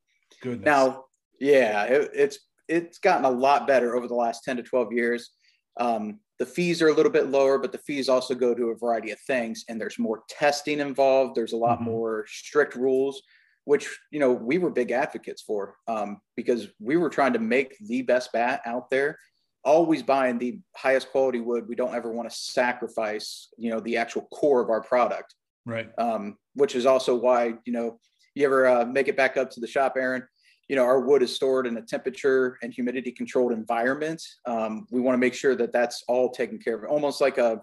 [0.44, 0.64] Goodness.
[0.64, 1.04] Now,
[1.40, 5.30] yeah, it, it's it's gotten a lot better over the last 10 to 12 years.
[5.78, 8.76] Um, the fees are a little bit lower, but the fees also go to a
[8.76, 11.34] variety of things, and there's more testing involved.
[11.34, 11.90] There's a lot mm-hmm.
[11.90, 13.20] more strict rules,
[13.64, 17.76] which you know we were big advocates for um, because we were trying to make
[17.80, 19.18] the best bat out there.
[19.64, 21.66] Always buying the highest quality wood.
[21.66, 25.34] We don't ever want to sacrifice, you know, the actual core of our product
[25.66, 27.98] right um, which is also why you know
[28.34, 30.22] you ever uh, make it back up to the shop aaron
[30.68, 35.00] you know our wood is stored in a temperature and humidity controlled environment um, we
[35.00, 37.60] want to make sure that that's all taken care of almost like a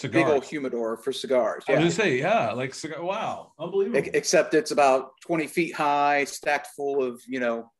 [0.00, 1.74] big old humidor for cigars yeah.
[1.74, 6.24] i was gonna say yeah like cigar wow unbelievable except it's about 20 feet high
[6.24, 7.70] stacked full of you know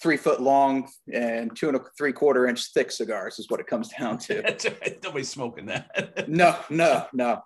[0.00, 3.66] three foot long and two and a three quarter inch thick cigars is what it
[3.66, 4.42] comes down to.
[5.02, 6.24] Nobody's smoking that.
[6.28, 7.42] no, no, no.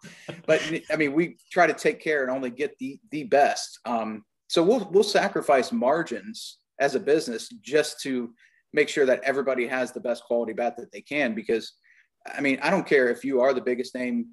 [0.47, 3.79] But I mean, we try to take care and only get the the best.
[3.85, 8.35] Um, so we'll we'll sacrifice margins as a business just to
[8.75, 11.35] make sure that everybody has the best quality bat that they can.
[11.35, 11.73] Because
[12.27, 14.27] I mean, I don't care if you are the biggest name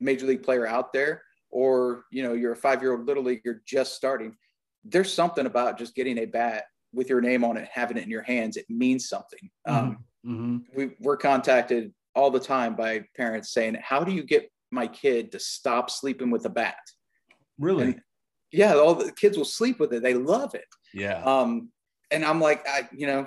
[0.00, 3.42] major league player out there, or you know, you're a five year old little league,
[3.44, 4.34] you're just starting.
[4.82, 8.10] There's something about just getting a bat with your name on it, having it in
[8.10, 9.50] your hands, it means something.
[9.68, 9.76] Mm-hmm.
[9.76, 10.56] Um, mm-hmm.
[10.74, 15.32] We, we're contacted all the time by parents saying, "How do you get my kid
[15.32, 16.78] to stop sleeping with a bat?"
[17.58, 17.84] Really?
[17.84, 18.00] And,
[18.54, 20.02] yeah, all the kids will sleep with it.
[20.02, 20.66] They love it.
[20.92, 21.22] Yeah.
[21.24, 21.70] Um,
[22.10, 23.26] and I'm like, I, you know,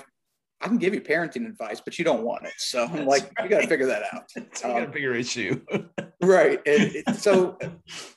[0.61, 2.53] I can give you parenting advice, but you don't want it.
[2.57, 3.43] So I'm That's like, right.
[3.43, 4.23] you got to figure that out.
[4.35, 5.61] It's um, a bigger issue.
[6.23, 6.59] right.
[6.65, 7.57] And it, so,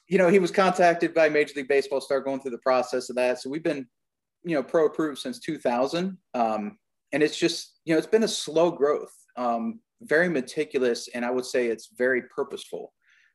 [0.08, 3.16] you know, he was contacted by Major League Baseball, start going through the process of
[3.16, 3.40] that.
[3.40, 3.86] So we've been
[4.44, 6.78] you know pro approved since 2000 um,
[7.12, 11.30] and it's just you know it's been a slow growth um, very meticulous and i
[11.30, 12.92] would say it's very purposeful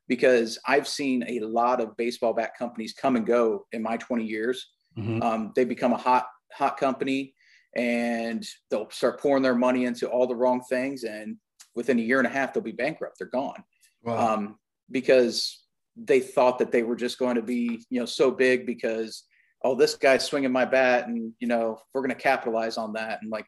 [0.08, 4.26] because i've seen a lot of baseball bat companies come and go in my 20
[4.26, 5.22] years mm-hmm.
[5.22, 7.34] um, they become a hot hot company
[7.76, 11.38] and they'll start pouring their money into all the wrong things and
[11.76, 13.64] within a year and a half they'll be bankrupt they're gone
[14.04, 14.34] wow.
[14.34, 14.60] um,
[14.92, 15.64] because
[15.98, 19.24] they thought that they were just going to be you know so big because
[19.66, 23.22] oh, this guy's swinging my bat, and you know we're going to capitalize on that.
[23.22, 23.48] And like,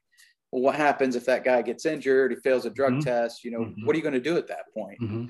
[0.51, 2.31] well, what happens if that guy gets injured?
[2.31, 3.01] He fails a drug mm-hmm.
[3.01, 3.43] test.
[3.43, 3.85] You know, mm-hmm.
[3.85, 4.99] what are you going to do at that point?
[4.99, 5.25] Mm-hmm.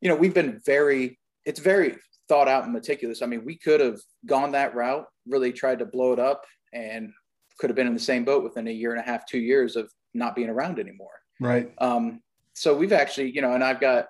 [0.00, 1.96] You know, we've been very, it's very
[2.28, 3.22] thought out and meticulous.
[3.22, 7.12] I mean, we could have gone that route, really tried to blow it up, and
[7.58, 9.76] could have been in the same boat within a year and a half, two years
[9.76, 11.10] of not being around anymore.
[11.40, 11.70] Right.
[11.78, 12.20] Um,
[12.54, 14.06] so we've actually, you know, and I've got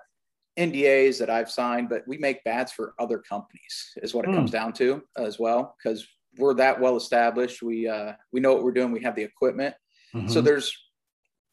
[0.57, 4.35] NDAs that I've signed, but we make bats for other companies is what it mm.
[4.35, 5.75] comes down to as well.
[5.81, 6.05] Cause
[6.37, 7.61] we're that well established.
[7.61, 8.91] We, uh, we know what we're doing.
[8.91, 9.75] We have the equipment.
[10.13, 10.27] Mm-hmm.
[10.27, 10.73] So there's,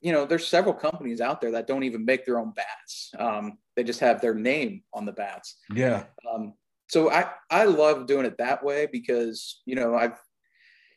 [0.00, 3.12] you know, there's several companies out there that don't even make their own bats.
[3.18, 5.56] Um, they just have their name on the bats.
[5.74, 6.04] Yeah.
[6.32, 6.54] Um,
[6.88, 10.18] so I, I love doing it that way because, you know, I've,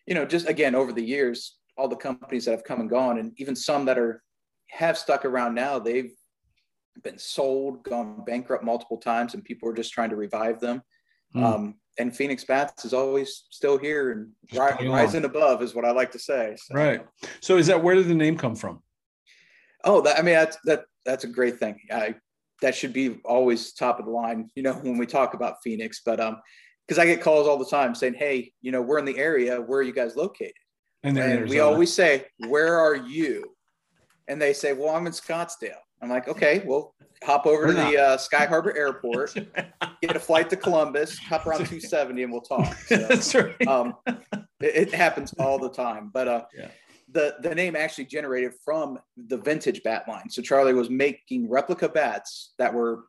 [0.08, 3.18] you know, just again, over the years, all the companies that have come and gone
[3.18, 4.24] and even some that are,
[4.70, 6.12] have stuck around now, they've
[7.04, 10.82] been sold, gone bankrupt multiple times, and people are just trying to revive them.
[11.36, 11.44] Mm.
[11.44, 15.92] Um, and Phoenix Bats is always still here and ri- rising above, is what I
[15.92, 16.56] like to say.
[16.58, 16.76] So.
[16.76, 17.06] Right.
[17.42, 18.82] So, is that where did the name come from?
[19.84, 21.80] Oh, that, I mean, that's that that's a great thing.
[21.92, 22.16] I
[22.62, 26.02] that should be always top of the line, you know, when we talk about Phoenix.
[26.06, 26.38] But um,
[26.88, 29.60] because I get calls all the time saying, "Hey, you know, we're in the area.
[29.60, 30.54] Where are you guys located?"
[31.04, 33.56] And, and we always say, "Where are you?"
[34.28, 37.98] And they say, "Well, I'm in Scottsdale." I'm like, okay, well, hop over to the
[37.98, 39.36] uh, Sky Harbor Airport,
[40.02, 42.74] get a flight to Columbus, hop around 270, and we'll talk.
[42.88, 43.68] So, That's right.
[43.68, 44.28] Um, it,
[44.60, 46.10] it, happens all the time.
[46.12, 46.70] But uh, yeah.
[47.12, 50.30] The the name actually generated from the vintage bat line.
[50.30, 53.06] So Charlie was making replica bats that were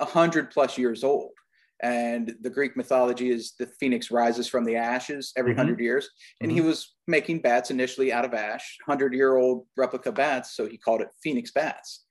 [0.00, 1.32] hundred plus years old,
[1.82, 5.58] and the Greek mythology is the phoenix rises from the ashes every Mhm.
[5.58, 6.10] 100 years.
[6.40, 10.54] And he was making bats initially out of ash, 100 year old replica bats.
[10.54, 12.04] So he called it Phoenix bats.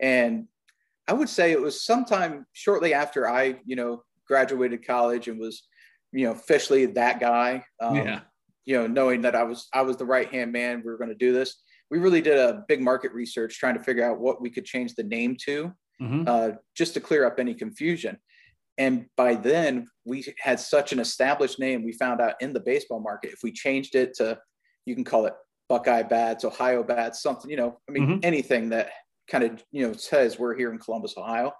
[0.00, 0.48] And
[1.08, 5.66] I would say it was sometime shortly after I, you know, graduated college and was,
[6.12, 7.64] you know, officially that guy.
[7.80, 8.20] Um, yeah.
[8.66, 11.10] You know, knowing that I was I was the right hand man, we were going
[11.10, 11.62] to do this.
[11.90, 14.94] We really did a big market research trying to figure out what we could change
[14.94, 16.28] the name to, Mhm.
[16.28, 18.18] uh, just to clear up any confusion.
[18.78, 21.82] And by then, we had such an established name.
[21.84, 24.38] We found out in the baseball market, if we changed it to,
[24.86, 25.34] you can call it
[25.68, 28.24] Buckeye Bats, Ohio Bats, something, you know, I mean, Mhm.
[28.24, 28.90] anything that
[29.28, 31.52] kind of, you know, says we're here in Columbus, Ohio,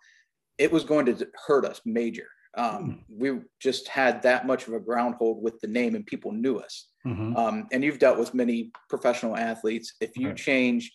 [0.59, 2.29] it was going to hurt us major.
[2.55, 6.57] Um, we just had that much of a groundhold with the name and people knew
[6.57, 6.90] us.
[7.07, 7.37] Mhm.
[7.37, 9.95] Um, and you've dealt with many professional athletes.
[10.01, 10.37] If you Right.
[10.37, 10.93] change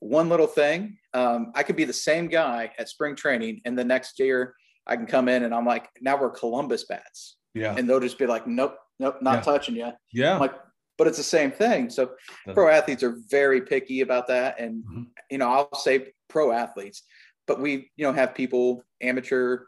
[0.00, 3.84] one little thing, um, I could be the same guy at spring training, and the
[3.84, 4.54] next year
[4.86, 7.74] I can come in and I'm like, now we're Columbus bats, Yeah.
[7.76, 9.40] and they'll just be like, nope, nope, not Yeah.
[9.42, 9.92] touching you.
[10.12, 10.34] Yeah.
[10.34, 10.54] I'm like,
[10.96, 11.90] but it's the same thing.
[11.90, 12.16] So
[12.54, 15.06] pro athletes are very picky about that, and Mhm.
[15.30, 17.02] you know, I'll say pro athletes,
[17.46, 19.66] but we, you know, have people, amateur,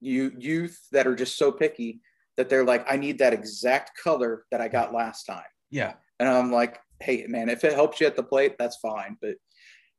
[0.00, 2.00] you youth that are just so picky
[2.36, 5.42] that they're like, I need that exact color that I got last time.
[5.70, 5.94] yeah.
[6.20, 9.16] And I'm like, hey, man, if it helps you at the plate, that's fine.
[9.20, 9.34] But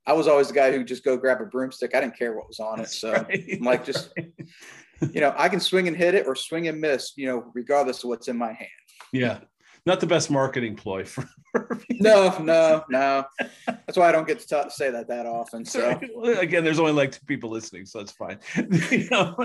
[0.08, 1.94] I was always the guy who just go grab a broomstick.
[1.94, 2.90] I didn't care what was on it.
[2.90, 3.44] So Right.
[3.52, 4.14] I'm like, just,
[5.12, 8.04] you know, I can swing and hit it or swing and miss, you know, regardless
[8.04, 8.70] of what's in my hand.
[9.12, 9.40] yeah.
[9.86, 11.28] Not the best marketing ploy for.
[12.02, 13.24] No, no, no.
[13.66, 15.64] That's why I don't get to t- say that that often.
[15.64, 15.98] So,
[16.38, 18.40] Again, there's only like two people listening, so it's fine.
[18.92, 19.36] You know,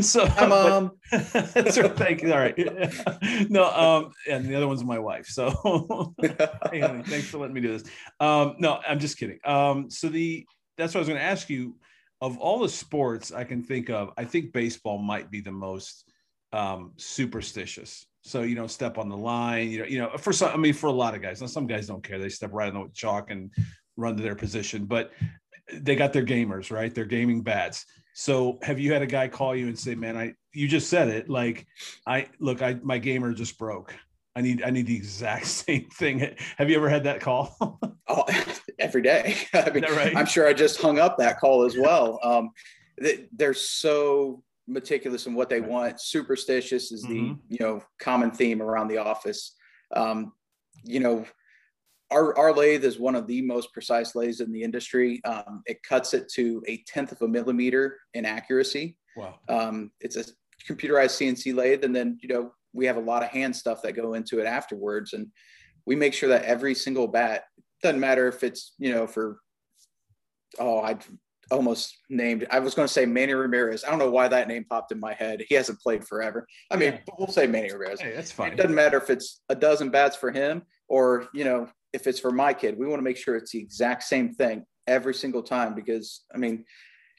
[0.00, 0.90] so, hi, but- mom.
[1.32, 1.96] That's right.
[1.96, 2.32] Thank you.
[2.32, 3.48] All right.
[3.48, 5.26] No, um, and the other one's my wife.
[5.26, 7.84] So hey, honey, thanks for letting me do this.
[8.18, 9.38] Um, no, I'm just kidding.
[9.44, 10.44] Um, so the
[10.76, 11.76] that's what I was going to ask you.
[12.20, 16.08] Of all the sports I can think of, I think baseball might be the most
[16.52, 18.06] um, superstitious.
[18.22, 19.70] So you don't step on the line.
[19.70, 21.40] You know, you know, for some, I mean, for a lot of guys.
[21.40, 23.50] Now some guys don't care; they step right on the chalk and
[23.96, 24.84] run to their position.
[24.84, 25.12] But
[25.72, 26.94] they got their gamers, right?
[26.94, 27.84] They're gaming bats.
[28.14, 31.08] So have you had a guy call you and say, "Man, I you just said
[31.08, 31.28] it.
[31.28, 31.66] Like,
[32.06, 33.94] I look, I my gamer just broke.
[34.36, 37.78] I need I need the exact same thing." Have you ever had that call?
[38.08, 38.24] Oh,
[38.80, 39.36] every day.
[39.54, 40.14] I mean, right?
[40.14, 42.18] I'm sure I just hung up that call as well.
[42.22, 42.50] Um,
[43.32, 46.00] they're so meticulous in what they want.
[46.00, 47.38] Superstitious is the Mhm.
[47.48, 49.54] you know common theme around the office.
[49.94, 50.32] Um,
[50.84, 51.26] you know,
[52.10, 55.22] our our lathe is one of the most precise lathes in the industry.
[55.24, 58.96] Um, it cuts it to a tenth of a millimeter in accuracy.
[59.16, 59.38] wow.
[59.48, 60.24] Um, it's a
[60.68, 63.92] computerized CNC lathe, and then you know we have a lot of hand stuff that
[63.92, 65.30] go into it afterwards, and
[65.86, 67.44] we make sure that every single bat
[67.82, 69.40] doesn't matter if it's you know for
[70.58, 70.96] oh I
[71.52, 73.84] almost named I was going to say Manny Ramirez.
[73.84, 75.44] I don't know why that name popped in my head.
[75.48, 76.46] He hasn't played forever.
[76.70, 77.14] I mean, Yeah.
[77.18, 78.00] we'll say Manny Ramirez.
[78.00, 81.68] Hey, that's It doesn't matter if it's a dozen bats for him or you know
[81.92, 82.78] if it's for my kid.
[82.78, 86.38] We want to make sure it's the exact same thing every single time because I
[86.38, 86.64] mean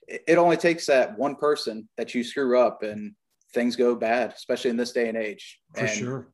[0.08, 3.14] it it only takes that one person that you screw up and
[3.54, 5.60] things go bad, especially in this day and age.
[5.76, 6.28] For and sure.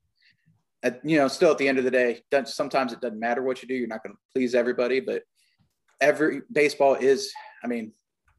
[0.84, 3.62] at, you know, still at the end of the day, sometimes it doesn't matter what
[3.62, 3.76] you do.
[3.76, 5.24] You're not going to please everybody, but
[6.02, 7.32] every baseball is,
[7.64, 7.94] I mean,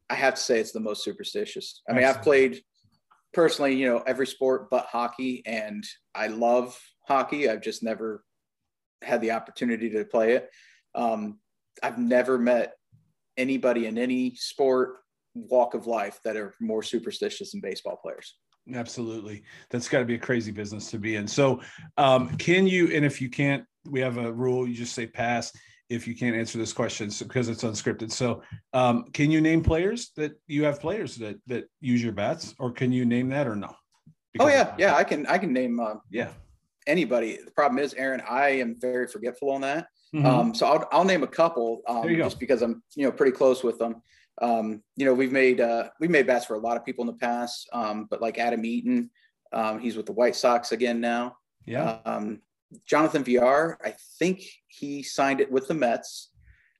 [0.09, 1.81] I have to say it's the most superstitious.
[1.89, 2.61] I mean, I've played
[3.33, 7.49] personally, you know, every sport but hockey, and I love hockey.
[7.49, 8.23] I've just never
[9.01, 10.49] had the opportunity to play it.
[10.95, 11.39] Um,
[11.81, 12.73] I've never met
[13.37, 14.97] anybody in any sport
[15.33, 18.35] walk of life that are more superstitious than baseball players.
[18.73, 19.43] Absolutely.
[19.69, 21.27] That's got to be a crazy business to be in.
[21.27, 21.61] So,
[21.97, 25.51] um, can you, and if you can't, we have a rule, you just say pass
[25.91, 28.11] if you can't answer this question so, because it's unscripted.
[28.11, 28.41] So,
[28.73, 32.71] um, can you name players that you have players that, that use your bats or
[32.71, 33.67] can you name that or no?
[33.69, 33.75] Oh
[34.33, 36.29] Because- yeah, yeah, I can I can name uh, Yeah.
[36.87, 37.37] anybody.
[37.43, 39.87] The problem is, Aaron, I am very forgetful on that.
[40.15, 40.25] Mhm.
[40.25, 42.23] Um, so I'll, I'll name a couple um, There you go.
[42.23, 44.01] just because I'm, you know, pretty close with them.
[44.41, 47.07] Um, you know, we've made, uh, we've made bats for a lot of people in
[47.07, 49.09] the past, um, but like Adam Eaton,
[49.53, 51.35] um, he's with the White Sox again now.
[51.65, 51.99] yeah.
[52.05, 52.41] Um,
[52.85, 56.31] Jonathan Villar, I think he signed it with the Mets.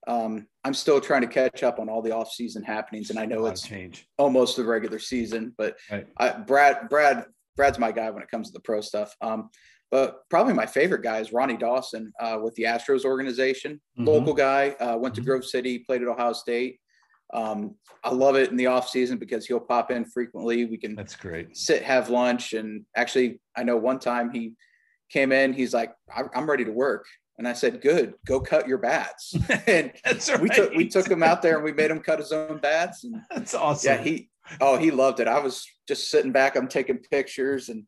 [0.08, 3.46] Um, I'm still trying to catch up on all the off-season happenings, and I know
[3.46, 4.08] it's change.
[4.18, 6.08] almost the regular season, but Right.
[6.18, 7.26] I, Brad, Brad,
[7.56, 9.16] Brad's my guy when it comes to the pro stuff.
[9.22, 9.50] Um,
[9.92, 13.82] but probably my favorite guy is Ronnie Dawson uh, with the Astros organization.
[14.00, 14.08] Mhm.
[14.08, 15.26] Local guy, uh, went to Mhm.
[15.26, 16.80] Grove City, played at Ohio State.
[17.34, 20.66] Um, I love it in the off season because he'll pop in frequently.
[20.66, 21.56] We can That's great.
[21.56, 24.54] sit, have lunch, and actually, I know one time he
[25.12, 25.54] came in.
[25.54, 27.06] He's like, "I- "I'm ready to work,"
[27.38, 29.34] and I said, "Good, go cut your bats."
[29.67, 32.32] and That's we took we took him out there and we made him cut his
[32.32, 33.04] own bats.
[33.04, 33.91] And That's awesome.
[33.93, 35.28] yeah, he Oh, he loved it.
[35.28, 36.56] I was just sitting back.
[36.56, 37.86] I'm taking pictures, and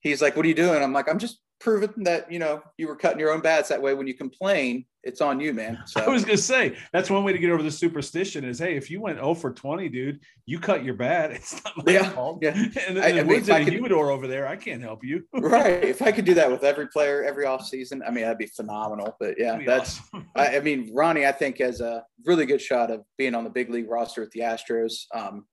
[0.00, 2.88] he's like, "What are you doing?" I'm like, "I'm just proving that you know you
[2.88, 3.68] were cutting your own bats.
[3.68, 6.00] That way, when you complain, it's on you, man." So.
[6.06, 8.90] I was gonna say that's one way to get over the superstition is, hey, if
[8.90, 11.30] you went 0 for 20, dude, you cut your bat.
[11.40, 12.38] It's not my yeah, fault.
[12.42, 12.56] Yeah.
[12.56, 15.24] And the, I, the I mean, in a humidor over there, I can't help you.
[15.34, 15.84] right.
[15.84, 18.46] If I could do that with every player every off season, I mean, that'd be
[18.46, 19.16] phenomenal.
[19.20, 20.00] But yeah, that's.
[20.00, 20.28] Awesome.
[20.34, 23.50] I, I, mean, Ronnie, I think has a really good shot of being on the
[23.50, 25.04] big league roster with the Astros.
[25.14, 25.44] Um,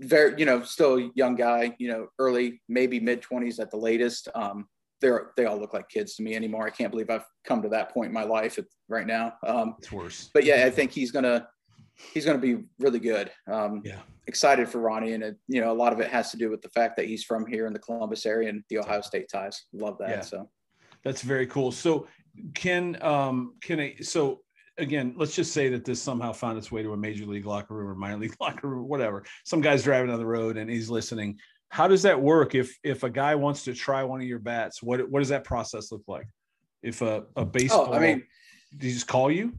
[0.00, 3.76] very, you know, still a young guy, you know, early, maybe mid 20s at the
[3.76, 4.28] latest.
[4.34, 4.66] Um,
[5.00, 6.66] they're they all look like kids to me anymore.
[6.66, 9.34] I can't believe I've come to that point in my life right now.
[9.46, 10.30] Um, it's worse.
[10.32, 11.48] But yeah, I think he's gonna
[12.14, 13.30] he's gonna be really good.
[13.50, 16.36] Um, yeah, excited for Ronnie, and it, you know, a lot of it has to
[16.36, 19.00] do with the fact that he's from here in the Columbus area and the Ohio
[19.00, 19.64] State ties.
[19.72, 20.10] Love that.
[20.10, 20.20] Yeah.
[20.20, 20.48] So
[21.04, 21.72] that's very cool.
[21.72, 22.06] So
[22.54, 24.40] can um can I so
[24.78, 27.74] again, let's just say that this somehow found its way to a major league locker
[27.74, 29.24] room or minor league locker room, whatever.
[29.44, 31.38] Some guy's driving on the road and he's listening.
[31.68, 34.82] How does that work if if a guy wants to try one of your bats?
[34.82, 36.26] What what does that process look like?
[36.82, 38.22] If a, a baseball, oh, I mean,
[38.76, 39.52] do you just call you?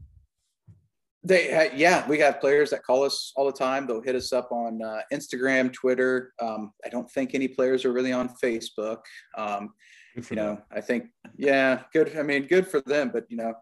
[1.24, 3.86] They yeah, we have players that call us all the time.
[3.86, 6.32] They'll hit us up on uh, Instagram, Twitter.
[6.40, 9.00] Um, I don't think any players are really on Facebook.
[9.36, 9.74] Um,
[10.14, 10.36] you them.
[10.36, 12.16] know, I think yeah, good.
[12.16, 13.52] I mean, good for them, but you know,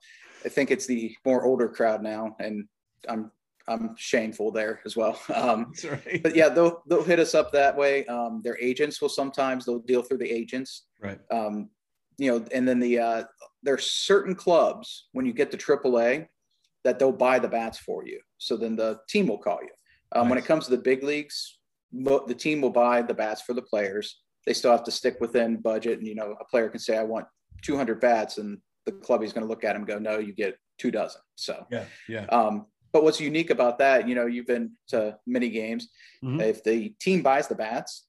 [0.45, 2.67] I think it's the more older crowd now, and
[3.09, 3.33] I'm
[3.69, 5.19] I'm shameful there as well.
[5.35, 6.23] Um, right.
[6.23, 8.07] But yeah, they'll they'll hit us up that way.
[8.07, 10.87] Um, their agents will sometimes they'll deal through the agents.
[11.01, 11.19] Right.
[11.31, 11.71] Um,
[12.19, 13.25] you know, and then the uh,
[13.63, 16.27] there's certain clubs when you get to AAA
[16.85, 18.21] that they'll buy the bats for you.
[18.39, 19.71] So then the team will call you.
[20.13, 20.31] Um, nice.
[20.31, 21.59] When it comes to the big leagues,
[21.93, 24.21] the team will buy the bats for the players.
[24.47, 27.03] They still have to stick within budget, and you know, a player can say, "I
[27.03, 27.27] want
[27.63, 30.57] 200 bats," and the club is going to look at him go, "No, you get
[30.79, 32.27] two dozen." So yeah, yeah.
[32.27, 35.89] Um, but what's unique about that, you know, you've been to many games.
[36.25, 36.41] Mm-hmm.
[36.41, 38.07] If the team buys the bats,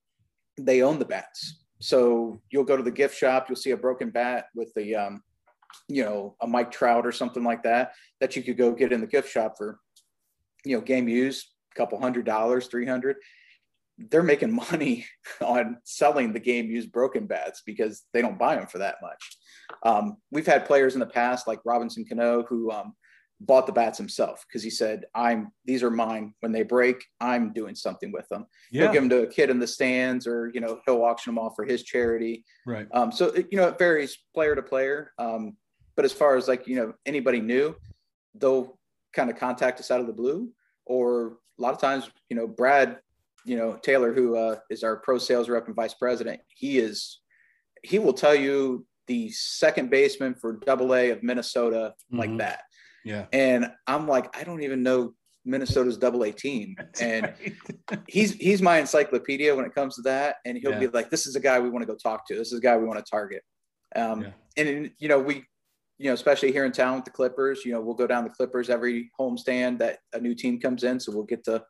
[0.58, 1.58] they own the bats.
[1.82, 5.23] So you'll go to the gift shop, you'll see a broken bat with the, um,
[5.89, 9.02] you know, a Mike Trout or something like that, that you could go get in
[9.02, 9.78] the gift shop for,
[10.63, 11.45] you know, game use,
[11.76, 13.17] a couple hundred dollars, 300.
[13.97, 15.06] They're making money
[15.41, 19.38] on selling the game used broken bats because they don't buy them for that much.
[19.84, 22.93] Um, we've had players in the past like Robinson Cano who, um,
[23.39, 26.34] bought the bats himself because he said, "I'm these are mine.
[26.39, 28.47] When they break, I'm doing something with them.
[28.71, 28.84] Yeah.
[28.84, 31.43] He'll give them to a kid in the stands, or you know, he'll auction them
[31.43, 32.43] off for his charity.
[32.65, 32.88] Right.
[32.91, 35.12] Um, so it, you know, it varies player to player.
[35.19, 35.56] Um,
[35.95, 37.76] but as far as like you know, anybody new,
[38.36, 38.78] they'll
[39.13, 40.50] kind of contact us out of the blue,
[40.86, 43.00] or a lot of times, you know, Brad,
[43.45, 47.19] you know, Taylor, who uh, is our pro sales rep and vice president, he is,
[47.84, 52.19] he will tell you the second baseman for Double A of Minnesota mm-hmm.
[52.19, 52.62] like that
[53.08, 53.26] yeah.
[53.34, 55.13] And I'm like, I don't even know
[55.46, 56.76] Minnesota's double A team.
[57.00, 57.34] and
[58.08, 60.38] he's he's my encyclopedia when it comes to that.
[60.46, 60.80] And he'll yeah.
[60.80, 62.36] be like, This is a guy we want to go talk to.
[62.36, 63.41] This is a guy we want to target.
[63.96, 64.32] Um, yeah.
[64.58, 65.43] and you know, we
[65.98, 68.30] you know, especially here in town with the Clippers, you know, we'll go down the
[68.30, 71.00] Clippers every homestand that a new team comes in.
[71.00, 71.63] So we'll get to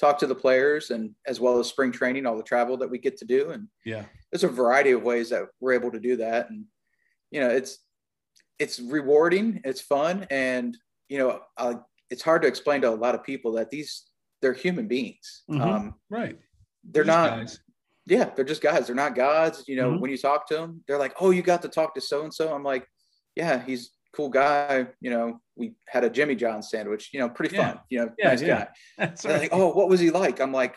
[0.00, 2.98] talk to the players and as well as spring training, all the travel that we
[2.98, 3.50] get to do.
[3.50, 6.50] And yeah, there's a variety of ways that we're able to do that.
[6.50, 6.64] And,
[7.30, 7.78] you know, it's
[8.58, 10.76] it's rewarding, it's fun, and
[11.08, 11.74] you know, uh,
[12.10, 14.04] it's hard to explain to a lot of people that these
[14.40, 15.42] they're human beings.
[15.50, 15.62] Mm-hmm.
[15.62, 16.38] Um, right.
[16.84, 17.30] They're, they're not.
[17.30, 17.60] Guys.
[18.06, 18.86] Yeah, they're just guys.
[18.86, 19.64] They're not gods.
[19.66, 20.00] You know, mm-hmm.
[20.00, 22.32] when you talk to them, they're like, "Oh, you got to talk to so and
[22.32, 22.86] so." I'm like,
[23.36, 24.86] "Yeah, he's cool guy.
[25.00, 27.10] You know, we had a Jimmy John sandwich.
[27.12, 27.72] You know, pretty yeah.
[27.72, 27.80] fun.
[27.90, 28.58] You know, yeah, nice yeah.
[28.58, 28.68] guy."
[28.98, 29.40] That's right.
[29.40, 30.74] like, "Oh, what was he like?" I'm like,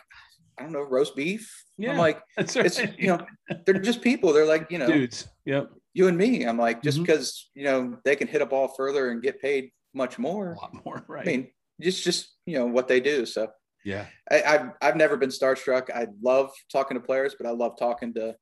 [0.58, 1.50] I don't know, roast beef.
[1.78, 2.66] Yeah, I'm like, that's right.
[2.66, 3.26] it's you know,
[3.64, 4.34] they're just people.
[4.34, 5.26] They're like, you know, dudes.
[5.46, 6.44] Yep you and me.
[6.44, 7.04] I'm like, just mm-hmm.
[7.04, 10.52] because you know they can hit a ball further and get paid much more.
[10.52, 11.26] A lot more, right?
[11.26, 11.48] I mean,
[11.80, 13.26] just just you know what they do.
[13.26, 13.48] So
[13.84, 15.90] yeah, I, have I've never been starstruck.
[15.90, 18.36] I love talking to players, but I love talking to,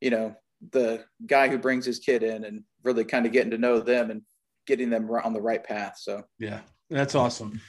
[0.00, 0.34] you know,
[0.72, 4.10] the guy who brings his kid in and really kind of getting to know them
[4.10, 4.22] and
[4.66, 5.94] getting them on the right path.
[5.98, 7.60] So yeah, that's awesome.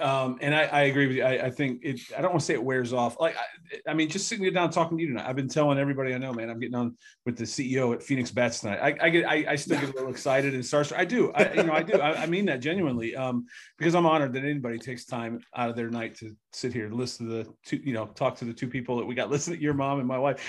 [0.00, 1.22] Um, and I, I, agree with you.
[1.22, 3.20] I, I, think it, I don't want to say it wears off.
[3.20, 6.12] Like, I, I, mean, just sitting down talking to you tonight, I've been telling everybody
[6.12, 8.80] I know, man, I'm getting on with the CEO at Phoenix Bats tonight.
[9.00, 10.98] I, get, I, still get a little excited and starstruck.
[10.98, 11.30] I do.
[11.32, 12.00] I, you know, I do.
[12.00, 13.46] I, mean that genuinely, um,
[13.78, 16.94] because I'm honored that anybody takes time out of their night to sit here and
[16.94, 19.60] listen to the two, you know, talk to the two people that we got listening,
[19.60, 20.42] your mom and my wife.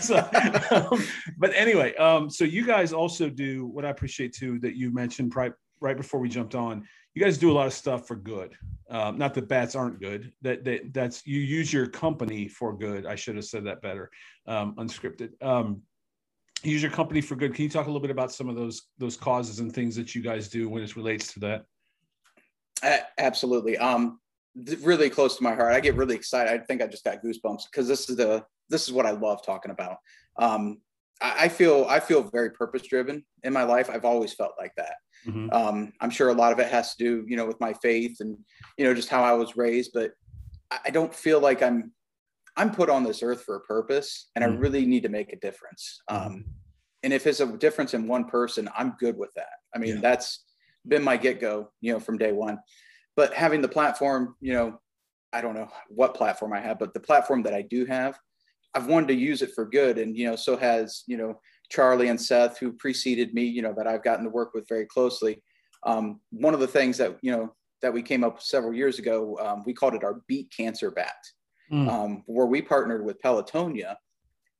[0.00, 0.16] so,
[0.70, 1.00] um,
[1.38, 5.36] but anyway, um, so you guys also do what I appreciate too, that you mentioned
[5.36, 6.84] right, right before we jumped on,
[7.14, 8.56] you guys do a lot of stuff for good.
[8.88, 10.32] Um, not that bats aren't good.
[10.42, 13.06] That, that that's you use your company for good.
[13.06, 14.10] I should have said that better.
[14.46, 15.30] Um, unscripted.
[15.42, 15.82] Um,
[16.62, 17.54] use your company for good.
[17.54, 20.14] Can you talk a little bit about some of those those causes and things that
[20.14, 21.64] you guys do when it relates to that?
[22.82, 23.76] Uh, absolutely.
[23.78, 24.20] Um,
[24.80, 25.72] really close to my heart.
[25.72, 26.52] I get really excited.
[26.52, 29.44] I think I just got goosebumps because this is the this is what I love
[29.44, 29.98] talking about.
[30.36, 30.78] Um,
[31.20, 33.90] I, I feel I feel very purpose driven in my life.
[33.90, 34.94] I've always felt like that.
[35.26, 35.50] Mm-hmm.
[35.52, 38.18] Um, I'm sure a lot of it has to do, you know, with my faith
[38.20, 38.36] and
[38.78, 39.92] you know just how I was raised.
[39.94, 40.12] But
[40.84, 41.92] I don't feel like I'm
[42.56, 44.56] I'm put on this earth for a purpose, and mm-hmm.
[44.56, 46.00] I really need to make a difference.
[46.10, 46.26] Mm-hmm.
[46.26, 46.44] Um,
[47.02, 49.48] and if it's a difference in one person, I'm good with that.
[49.74, 50.00] I mean, yeah.
[50.02, 50.44] that's
[50.86, 52.58] been my get go, you know, from day one
[53.20, 54.80] but having the platform, you know,
[55.32, 58.18] I don't know what platform I have, but the platform that I do have,
[58.74, 59.98] I've wanted to use it for good.
[59.98, 61.40] And, you know, so has, you know,
[61.70, 64.86] Charlie and Seth, who preceded me, you know, that I've gotten to work with very
[64.86, 65.42] closely.
[65.84, 68.98] Um, one of the things that, you know, that we came up with several years
[68.98, 71.14] ago, um, we called it our Beat Cancer Bat,
[71.72, 71.88] mm.
[71.88, 73.96] um, where we partnered with Pelotonia.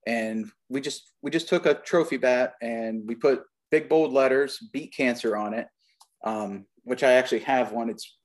[0.07, 4.59] And we just we just took a trophy bat and we put big bold letters
[4.73, 5.67] "Beat Cancer" on it,
[6.25, 7.91] um, which I actually have one.
[7.91, 8.17] It's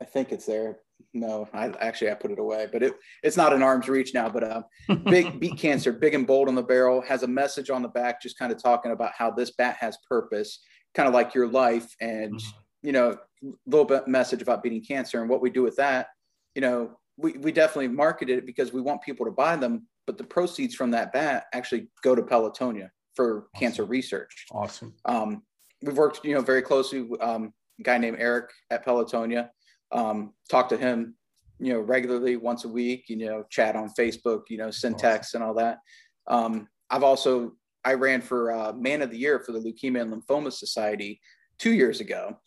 [0.00, 0.78] I think it's there.
[1.14, 4.28] No, I actually I put it away, but it it's not in arm's reach now.
[4.28, 4.62] But uh,
[5.04, 8.20] big beat cancer, big and bold on the barrel, has a message on the back,
[8.20, 10.60] just kind of talking about how this bat has purpose,
[10.94, 12.86] kind of like your life, and mm-hmm.
[12.86, 16.08] you know, a little bit message about beating cancer and what we do with that.
[16.54, 20.18] You know, we we definitely marketed it because we want people to buy them, but
[20.18, 23.48] the proceeds from that bat actually go to Pelotonia for awesome.
[23.56, 24.46] cancer research.
[24.52, 24.94] Awesome.
[25.04, 25.42] Um,
[25.82, 27.02] we've worked, you know, very closely.
[27.02, 29.50] With, um, a guy named Eric at Pelotonia
[29.92, 31.14] um, talk to him,
[31.58, 35.34] you know, regularly once a week, you know, chat on Facebook, you know, send texts
[35.34, 35.78] and all that.
[36.26, 37.52] Um, I've also,
[37.84, 41.20] I ran for uh, man of the year for the Leukemia and Lymphoma Society
[41.58, 42.38] two years ago.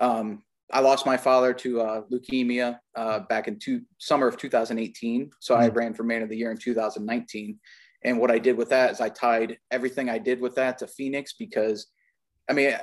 [0.00, 5.30] Um, I lost my father to uh, leukemia uh, back in two, summer of 2018.
[5.40, 5.62] So mm-hmm.
[5.62, 7.58] I ran for man of the year in 2019.
[8.04, 10.86] And what I did with that is I tied everything I did with that to
[10.86, 11.88] Phoenix because,
[12.48, 12.74] I mean,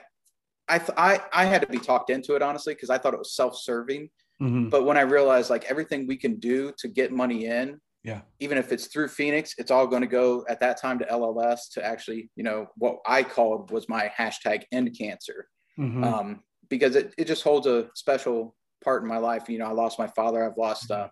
[0.69, 3.33] I, I, I had to be talked into it honestly because I thought it was
[3.33, 4.09] self-serving.
[4.41, 4.69] Mm-hmm.
[4.69, 8.57] But when I realized like everything we can do to get money in, yeah, even
[8.57, 11.85] if it's through Phoenix, it's all going to go at that time to LLS to
[11.85, 15.47] actually, you know, what I called was my hashtag end cancer,
[15.77, 16.03] mm-hmm.
[16.05, 16.39] um,
[16.69, 19.49] because it, it just holds a special part in my life.
[19.49, 20.45] You know, I lost my father.
[20.45, 21.09] I've lost uh,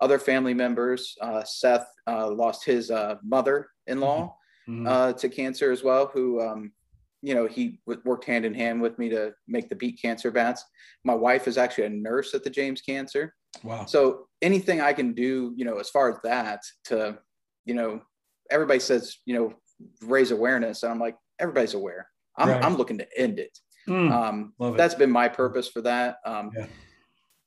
[0.00, 1.14] other family members.
[1.20, 4.34] Uh, Seth uh, lost his uh, mother-in-law
[4.68, 4.86] mm-hmm.
[4.86, 6.72] uh, to cancer as well, who um,
[7.22, 10.64] you know, he worked hand in hand with me to make the beat cancer bats.
[11.04, 13.34] My wife is actually a nurse at the James Cancer.
[13.62, 13.84] Wow.
[13.84, 17.18] So anything I can do, you know, as far as that to,
[17.66, 18.00] you know,
[18.50, 19.54] everybody says, you know,
[20.02, 20.82] raise awareness.
[20.82, 22.08] And I'm like, everybody's aware.
[22.36, 22.64] I'm, right.
[22.64, 23.58] I'm looking to end it.
[23.88, 24.76] Mm, um, it.
[24.76, 26.16] That's been my purpose for that.
[26.24, 26.66] Um, yeah.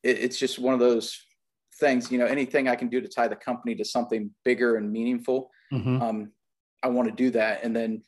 [0.04, 1.18] it, it's just one of those
[1.80, 4.92] things, you know, anything I can do to tie the company to something bigger and
[4.92, 5.50] meaningful.
[5.72, 6.02] Mm-hmm.
[6.02, 6.32] Um,
[6.84, 7.64] I want to do that.
[7.64, 8.04] And then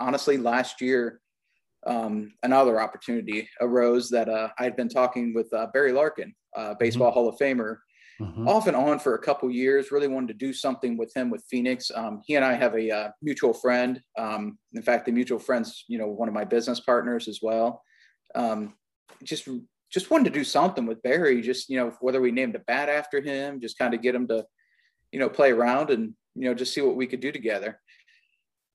[0.00, 1.20] honestly, last year,
[1.86, 6.74] um, another opportunity arose that uh, I had been talking with uh, Barry Larkin, uh,
[6.74, 7.14] baseball mm-hmm.
[7.14, 7.76] Hall of Famer,
[8.20, 8.48] mm-hmm.
[8.48, 9.92] off and on for a couple years.
[9.92, 11.90] Really wanted to do something with him with Phoenix.
[11.94, 14.00] Um, he and I have a uh, mutual friend.
[14.18, 17.82] Um, in fact, the mutual friends, you know, one of my business partners as well.
[18.34, 18.74] Um,
[19.24, 19.48] just
[19.90, 21.40] just wanted to do something with Barry.
[21.40, 24.26] Just you know, whether we named a bat after him, just kind of get him
[24.28, 24.44] to,
[25.12, 27.80] you know, play around and you know just see what we could do together.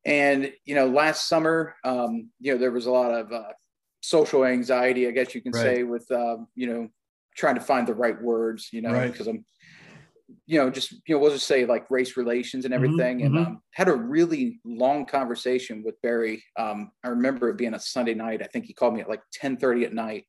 [0.06, 3.54] And you know, last summer, um, you know, there was a lot of uh,
[4.01, 5.62] social anxiety, I guess you can right.
[5.62, 6.89] say, with um, you know,
[7.36, 9.36] trying to find the right words, you know, because right.
[9.36, 9.45] I'm,
[10.45, 13.38] you know, just you know, we'll just say like race relations and mm-hmm, everything, mm-hmm,
[13.38, 16.43] and um, had a really long conversation with Barry.
[16.58, 18.41] Um, I remember it being a Sunday night.
[18.43, 20.26] I think he called me at like 10:30 at night.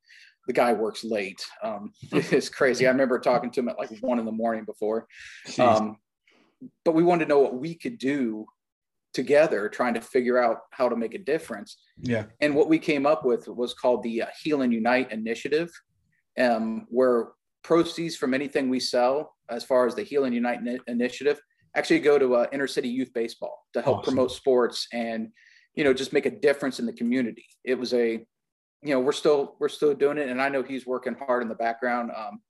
[0.47, 1.45] The guy works late.
[1.63, 2.87] Um, it's crazy.
[2.87, 5.09] I remember talking to him at like one in the morning before.
[5.59, 5.97] Um,
[6.85, 8.47] but we wanted to know what we could do
[9.15, 11.79] together trying to figure out how to make a difference.
[12.01, 12.25] Yeah.
[12.41, 15.71] And what we came up with was called the uh, Heal and Unite Initiative,
[16.39, 17.29] um, where
[17.63, 21.41] proceeds from anything we sell, as far as the Heal and Unite Initiative,
[21.77, 24.15] actually go to uh, inner city youth baseball to help awesome.
[24.15, 25.29] promote sports and
[25.75, 27.47] you know just make a difference in the community.
[27.65, 28.25] It was a
[28.83, 31.49] you know we're still we're still doing it, and I know he's working hard in
[31.49, 32.11] the background.
[32.17, 32.41] Um,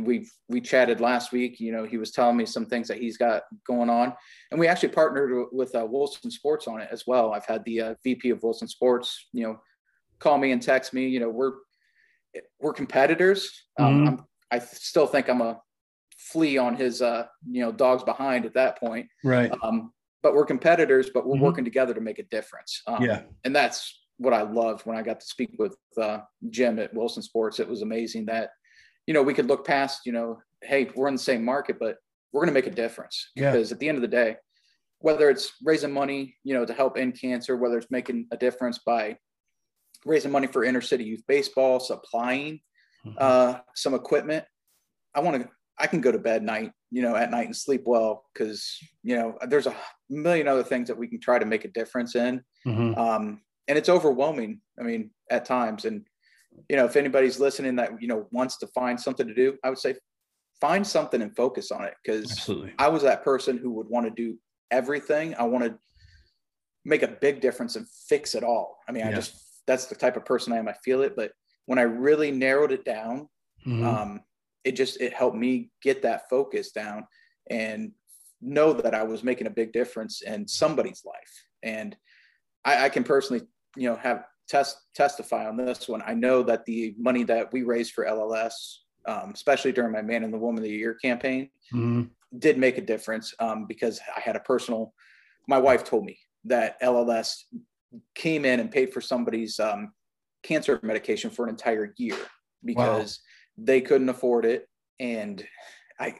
[0.00, 1.60] we we chatted last week.
[1.60, 4.14] You know, he was telling me some things that he's got going on,
[4.50, 7.32] and we actually partnered with uh, Wilson Sports on it as well.
[7.32, 9.60] I've had the uh, VP of Wilson Sports, you know,
[10.18, 11.08] call me and text me.
[11.08, 11.52] You know, we're
[12.60, 13.66] we're competitors.
[13.78, 14.16] Um, mm-hmm.
[14.50, 15.60] i still think I'm a
[16.16, 19.06] flea on his uh, you know dogs behind at that point.
[19.24, 19.52] Right.
[19.62, 19.92] Um,
[20.22, 21.44] but we're competitors, but we're mm-hmm.
[21.44, 22.82] working together to make a difference.
[22.86, 23.22] Um, yeah.
[23.44, 26.18] And that's what I loved when I got to speak with uh,
[26.50, 27.60] Jim at Wilson Sports.
[27.60, 28.50] It was amazing that
[29.08, 31.96] you know, we could look past, you know, hey, we're in the same market, but
[32.30, 33.50] we're going to make a difference yeah.
[33.50, 34.36] because at the end of the day,
[34.98, 38.80] whether it's raising money, you know, to help end cancer, whether it's making a difference
[38.84, 39.16] by
[40.04, 42.60] raising money for inner city youth baseball, supplying
[43.06, 43.16] mm-hmm.
[43.16, 44.44] uh, some equipment,
[45.14, 45.48] I want to,
[45.78, 49.16] I can go to bed night, you know, at night and sleep well because, you
[49.16, 49.76] know, there's a
[50.10, 52.42] million other things that we can try to make a difference in.
[52.66, 53.00] Mm-hmm.
[53.00, 54.60] Um, and it's overwhelming.
[54.78, 55.86] I mean, at times.
[55.86, 56.04] And,
[56.68, 59.70] you know, if anybody's listening that, you know, wants to find something to do, I
[59.70, 59.96] would say
[60.60, 61.94] find something and focus on it.
[62.06, 64.38] Cause I was that person who would want to do
[64.70, 65.34] everything.
[65.36, 65.78] I want to
[66.84, 68.78] make a big difference and fix it all.
[68.88, 69.10] I mean, yeah.
[69.10, 70.68] I just, that's the type of person I am.
[70.68, 71.14] I feel it.
[71.14, 71.32] But
[71.66, 73.28] when I really narrowed it down,
[73.66, 73.86] mm-hmm.
[73.86, 74.20] um,
[74.64, 77.06] it just it helped me get that focus down
[77.50, 77.92] and
[78.40, 81.44] know that I was making a big difference in somebody's life.
[81.62, 81.96] And
[82.64, 83.42] I, I can personally,
[83.76, 86.02] you know, have test testify on this one.
[86.06, 88.52] I know that the money that we raised for LLS,
[89.06, 92.04] um, especially during my Man and the Woman of the Year campaign, mm-hmm.
[92.38, 94.94] did make a difference um, because I had a personal.
[95.46, 97.42] My wife told me that LLS
[98.14, 99.92] came in and paid for somebody's um,
[100.42, 102.16] cancer medication for an entire year
[102.64, 103.20] because
[103.56, 104.68] they couldn't afford it.
[105.00, 105.44] And
[106.00, 106.14] I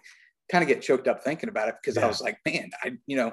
[0.51, 2.05] kind of get choked up thinking about it because yeah.
[2.05, 3.33] I was like, man, I, you know,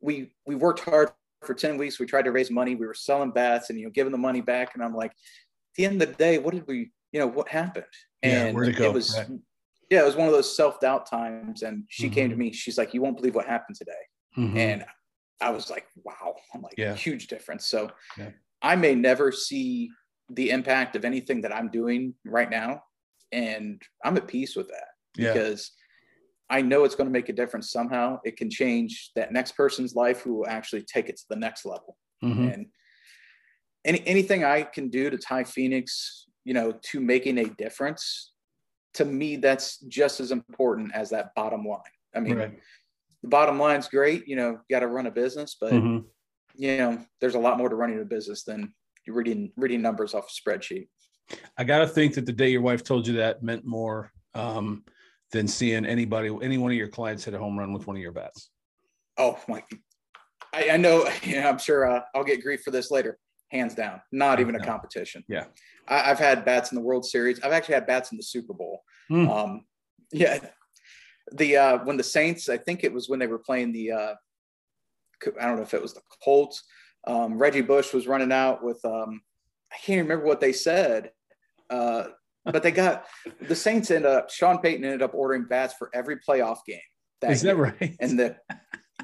[0.00, 1.10] we, we worked hard
[1.46, 1.98] for 10 weeks.
[1.98, 2.74] We tried to raise money.
[2.74, 4.74] We were selling bats and, you know, giving the money back.
[4.74, 7.48] And I'm like, at the end of the day, what did we, you know, what
[7.48, 7.84] happened?
[8.22, 8.84] And yeah, where'd it, go?
[8.84, 9.28] it was, right.
[9.90, 11.62] yeah, it was one of those self-doubt times.
[11.62, 12.14] And she mm-hmm.
[12.14, 12.40] came to mm-hmm.
[12.40, 13.92] me, she's like, you won't believe what happened today.
[14.38, 14.56] Mm-hmm.
[14.56, 14.84] And
[15.40, 16.94] I was like, wow, I'm like, yeah.
[16.94, 17.66] huge difference.
[17.66, 18.30] So yeah.
[18.62, 19.90] I may never see
[20.30, 22.82] the impact of anything that I'm doing right now
[23.34, 25.32] and I'm at peace with that yeah.
[25.32, 25.72] because
[26.50, 28.20] I know it's going to make a difference somehow.
[28.24, 31.64] It can change that next person's life who will actually take it to the next
[31.64, 31.96] level.
[32.22, 32.48] Mm-hmm.
[32.48, 32.66] And
[33.84, 38.32] any anything I can do to tie Phoenix, you know, to making a difference,
[38.94, 41.80] to me, that's just as important as that bottom line.
[42.14, 42.58] I mean, right.
[43.22, 44.28] the bottom line's great.
[44.28, 46.06] You know, you got to run a business, but mm-hmm.
[46.56, 48.72] you know, there's a lot more to running a business than
[49.06, 50.88] reading reading numbers off a spreadsheet.
[51.56, 54.84] I got to think that the day your wife told you that meant more um,
[55.34, 58.02] than seeing anybody, any one of your clients hit a home run with one of
[58.02, 58.50] your bats.
[59.18, 59.62] Oh my!
[60.54, 61.06] I, I know.
[61.26, 63.18] I'm sure uh, I'll get grief for this later.
[63.50, 65.22] Hands down, not even a competition.
[65.28, 65.44] Yeah,
[65.86, 67.40] I, have had bats in the World Series.
[67.42, 68.82] I've actually had bats in the Super Bowl.
[69.10, 69.28] Mm.
[69.28, 69.64] Um,
[70.12, 70.38] yeah,
[71.32, 73.92] the uh, when the Saints, I think it was when they were playing the.
[73.92, 74.14] Uh,
[75.40, 76.62] I don't know if it was the Colts.
[77.06, 79.20] Um, Reggie Bush was running out with um,
[79.72, 81.10] I can't remember what they said,
[81.70, 82.04] uh,
[82.44, 83.06] but they got
[83.40, 84.30] the Saints ended up.
[84.30, 86.78] Sean Payton ended up ordering bats for every playoff game.
[87.20, 87.54] That Is year.
[87.54, 87.96] that right?
[88.00, 88.38] And that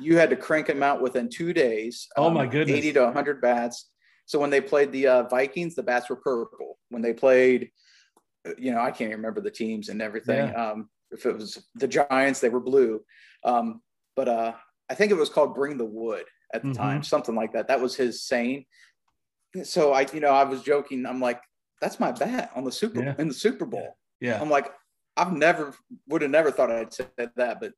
[0.01, 2.09] you had to crank them out within two days.
[2.16, 3.91] Oh um, my goodness, eighty to hundred bats.
[4.26, 6.78] So when they played the uh, Vikings, the bats were purple.
[6.91, 7.70] When they played,
[8.47, 10.49] uh, you know, I can't remember the teams and everything.
[10.49, 10.70] Yeah.
[10.70, 13.01] Um, if it was the Giants, they were blue.
[13.45, 13.80] Um,
[14.14, 14.53] but uh,
[14.88, 16.82] I think it was called "Bring the Wood" at the mm-hmm.
[16.82, 17.68] time, something like that.
[17.68, 18.66] That was his saying
[19.64, 21.07] so I, you know, I was joking.
[21.07, 21.41] I'm like,
[21.81, 23.14] that's my bat on the Super yeah.
[23.18, 23.97] in the Super Bowl.
[24.20, 24.41] Yeah.
[24.41, 24.72] I'm like,
[25.16, 25.74] I've never
[26.09, 27.72] would have never thought I'd said that, but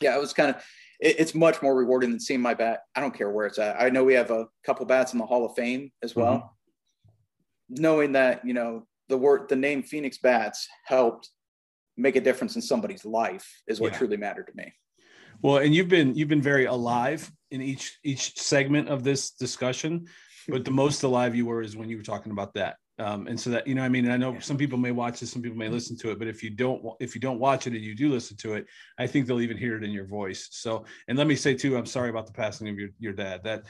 [0.00, 0.56] yeah, it was kind of
[1.00, 2.80] it, it's much more rewarding than seeing my bat.
[2.94, 3.80] I don't care where it's at.
[3.80, 6.34] I know we have a couple bats in the Hall of Fame as well.
[6.34, 7.82] Mm-hmm.
[7.82, 11.30] Knowing that, you know, the word the name Phoenix Bats helped
[11.96, 13.98] make a difference in somebody's life is what yeah.
[13.98, 14.72] truly mattered to me.
[15.42, 20.06] Well, and you've been you've been very alive in each each segment of this discussion
[20.50, 22.76] but the most alive you were is when you were talking about that.
[23.00, 25.32] Um, and so that you know, I mean, I know some people may watch this,
[25.32, 27.72] some people may listen to it, but if you don't, if you don't watch it
[27.72, 28.66] and you do listen to it,
[28.98, 30.48] I think they'll even hear it in your voice.
[30.50, 33.42] So, and let me say too, I'm sorry about the passing of your your dad.
[33.44, 33.64] That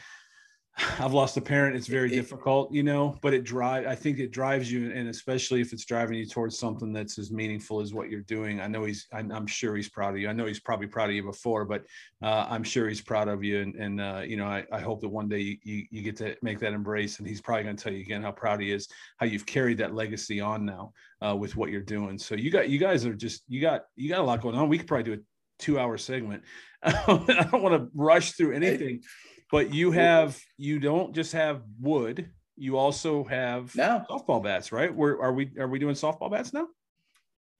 [0.98, 1.76] I've lost a parent.
[1.76, 3.86] It's very it, difficult, you know, but it drive.
[3.86, 7.30] I think it drives you, and especially if it's driving you towards something that's as
[7.30, 8.60] meaningful as what you're doing.
[8.60, 9.06] I know he's.
[9.12, 10.28] I'm, sure he's proud of you.
[10.28, 11.84] I know he's probably proud of you before, but
[12.22, 13.60] uh, I'm sure he's proud of you.
[13.60, 16.16] And, and uh, you know, I, I hope that one day you, you, you get
[16.18, 17.18] to make that embrace.
[17.18, 19.78] And he's probably going to tell you again how proud he is, how you've carried
[19.78, 20.92] that legacy on now
[21.26, 22.18] uh, with what you're doing.
[22.18, 24.68] So you got, you guys are just, you got, you got a lot going on.
[24.68, 25.24] We could probably do a
[25.58, 26.42] two hour segment.
[26.82, 29.02] I don't want to rush through anything.
[29.50, 32.30] But you have you don't just have wood.
[32.56, 34.04] You also have no.
[34.08, 34.94] softball bats, right?
[34.94, 35.50] Where are we?
[35.58, 36.68] Are we doing softball bats now?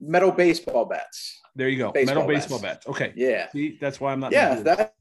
[0.01, 1.41] Metal baseball bats.
[1.57, 1.91] There you go.
[1.91, 2.47] Baseball Metal bats.
[2.47, 2.87] baseball bats.
[2.87, 3.13] Okay.
[3.17, 3.51] Yeah.
[3.51, 4.33] See, that's why I'm not.
[4.33, 4.95] Yeah, that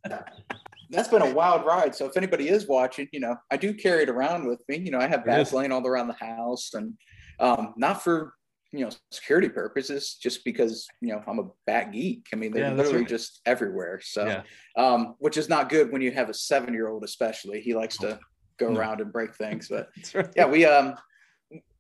[0.90, 1.96] that's been a wild ride.
[1.96, 4.78] So if anybody is watching, you know, I do carry it around with me.
[4.78, 6.94] You know, I have bats laying all around the house, and
[7.40, 8.34] um, not for
[8.72, 12.70] you know security purposes just because you know i'm a bat geek i mean they're
[12.70, 13.08] yeah, literally right.
[13.08, 14.44] just everywhere so yeah.
[14.84, 17.98] um, which is not good when you have a seven year old especially he likes
[17.98, 18.20] to
[18.60, 18.80] go no.
[18.80, 20.30] around and break things but right.
[20.36, 20.94] yeah we um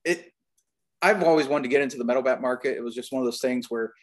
[0.03, 0.31] it
[1.01, 3.25] i've always wanted to get into the metal bat market it was just one of
[3.25, 3.93] those things where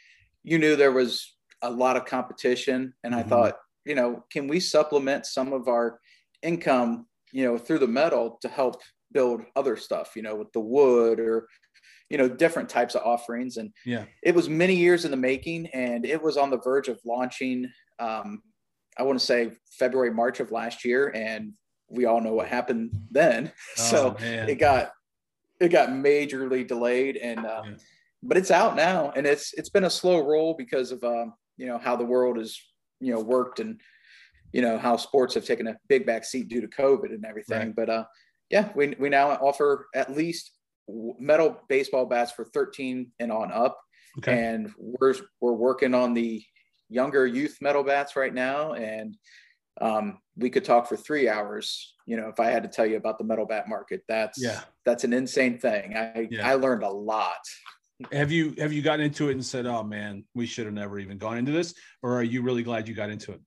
[0.44, 3.24] you knew there was a lot of competition and mm-hmm.
[3.24, 5.98] i thought you know can we supplement some of our
[6.42, 8.80] income you know through the metal to help
[9.12, 11.48] build other stuff you know with the wood or
[12.08, 13.56] you know, different types of offerings.
[13.56, 16.88] And yeah, it was many years in the making, and it was on the verge
[16.88, 17.70] of launching.
[17.98, 18.42] Um,
[18.98, 21.52] I want to say February, March of last year, and
[21.88, 23.52] we all know what happened then.
[23.78, 24.48] Oh, so man.
[24.48, 24.92] it got
[25.60, 27.74] it got majorly delayed, and uh, yeah.
[28.22, 31.66] but it's out now, and it's it's been a slow roll because of um, you
[31.66, 32.60] know how the world is
[33.00, 33.80] you know worked and
[34.52, 37.58] you know how sports have taken a big back seat due to COVID and everything.
[37.58, 37.76] Right.
[37.76, 38.04] But uh,
[38.50, 40.52] yeah, we we now offer at least
[40.88, 43.78] metal baseball bats for 13 and on up.
[44.18, 44.46] Okay.
[44.46, 46.42] And we're we're working on the
[46.88, 49.16] younger youth metal bats right now, and
[49.80, 51.94] um, we could talk for three hours.
[52.06, 54.62] You know, if I had to tell you about the metal bat market, that's yeah,
[54.84, 55.96] that's an insane thing.
[55.96, 56.48] I yeah.
[56.48, 57.40] I learned a lot.
[58.12, 60.98] Have you have you gotten into it and said, "Oh man, we should have never
[60.98, 63.40] even gone into this," or are you really glad you got into it?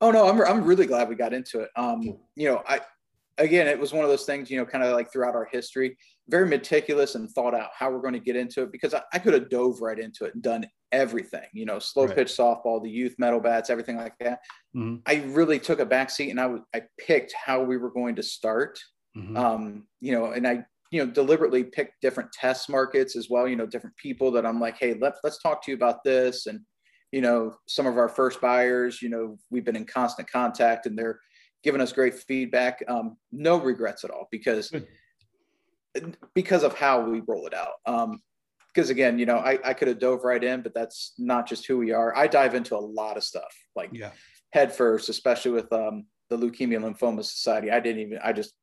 [0.00, 1.70] Oh no, I'm I'm really glad we got into it.
[1.76, 2.02] Um,
[2.34, 2.80] you know, I
[3.38, 5.96] again, it was one of those things, you know, kind of like throughout our history,
[6.28, 9.18] very meticulous and thought out how we're going to get into it because I, I
[9.18, 12.14] could have dove right into it and done everything, you know, slow right.
[12.14, 14.40] pitch softball, the youth metal bats, everything like that.
[14.76, 14.96] Mm-hmm.
[15.06, 18.22] I really took a back seat and I, I picked how we were going to
[18.22, 18.78] start.
[19.16, 19.36] Mm-hmm.
[19.36, 23.56] Um, you know, and I, you know, deliberately picked different test markets as well, you
[23.56, 26.46] know, different people that I'm like, Hey, let's, let's talk to you about this.
[26.46, 26.60] And,
[27.12, 30.98] you know, some of our first buyers, you know, we've been in constant contact and
[30.98, 31.18] they're,
[31.62, 32.82] given us great feedback.
[32.88, 36.16] Um, no regrets at all because Good.
[36.34, 37.74] because of how we roll it out.
[37.86, 38.20] Um,
[38.74, 41.66] because again, you know, I, I could have dove right in, but that's not just
[41.66, 42.16] who we are.
[42.16, 44.12] I dive into a lot of stuff, like yeah.
[44.50, 47.70] head first, especially with um, the Leukemia Lymphoma Society.
[47.70, 48.54] I didn't even, I just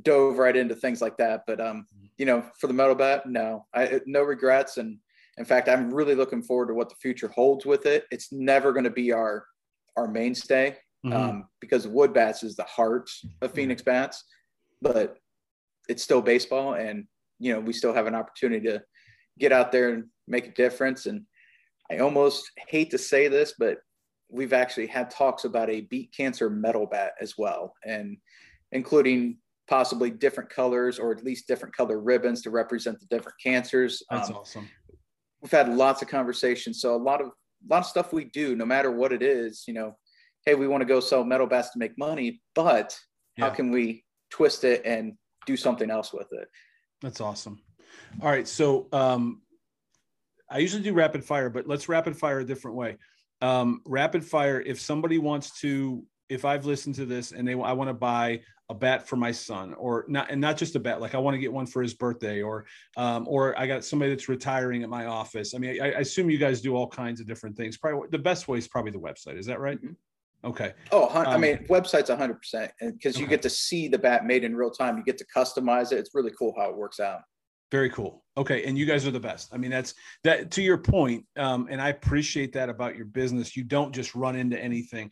[0.00, 1.42] dove right into things like that.
[1.46, 2.06] But um, mm-hmm.
[2.18, 4.76] you know, for the metal bat, no, I no regrets.
[4.76, 4.98] And
[5.38, 8.04] in fact, I'm really looking forward to what the future holds with it.
[8.12, 9.44] It's never going to be our
[9.96, 11.16] our mainstay mm-hmm.
[11.16, 14.24] um, because wood bats is the heart of Phoenix bats,
[14.80, 15.18] but
[15.88, 17.06] it's still baseball, and
[17.38, 18.82] you know we still have an opportunity to
[19.38, 21.06] get out there and make a difference.
[21.06, 21.22] And
[21.90, 23.78] I almost hate to say this, but
[24.30, 28.16] we've actually had talks about a beat cancer metal bat as well, and
[28.72, 29.36] including
[29.68, 34.02] possibly different colors or at least different color ribbons to represent the different cancers.
[34.10, 34.68] That's um, awesome.
[35.40, 36.80] We've had lots of conversations.
[36.80, 39.64] So a lot of a lot of stuff we do, no matter what it is,
[39.68, 39.96] you know,
[40.44, 42.96] hey, we want to go sell metal bats to make money, but
[43.36, 43.44] yeah.
[43.44, 45.14] how can we twist it and
[45.46, 46.48] do something else with it?
[47.00, 47.60] That's awesome.
[48.20, 48.46] All right.
[48.46, 49.42] So um,
[50.50, 52.96] I usually do rapid fire, but let's rapid fire a different way.
[53.40, 57.72] Um, rapid fire, if somebody wants to, if I've listened to this and they I
[57.72, 58.40] want to buy
[58.72, 61.34] a bat for my son or not and not just a bat like i want
[61.34, 62.64] to get one for his birthday or
[62.96, 66.30] um, or i got somebody that's retiring at my office i mean I, I, assume
[66.30, 68.98] you guys do all kinds of different things probably the best way is probably the
[68.98, 69.92] website is that right mm-hmm.
[70.44, 70.72] Okay.
[70.90, 73.30] Oh, um, I mean, website's 100% because you okay.
[73.30, 74.98] get to see the bat made in real time.
[74.98, 75.98] You get to customize it.
[75.98, 77.20] It's really cool how it works out.
[77.70, 78.22] Very cool.
[78.36, 79.48] Okay, and you guys are the best.
[79.52, 83.56] I mean, that's that to your point, um, and I appreciate that about your business.
[83.56, 85.10] You don't just run into anything.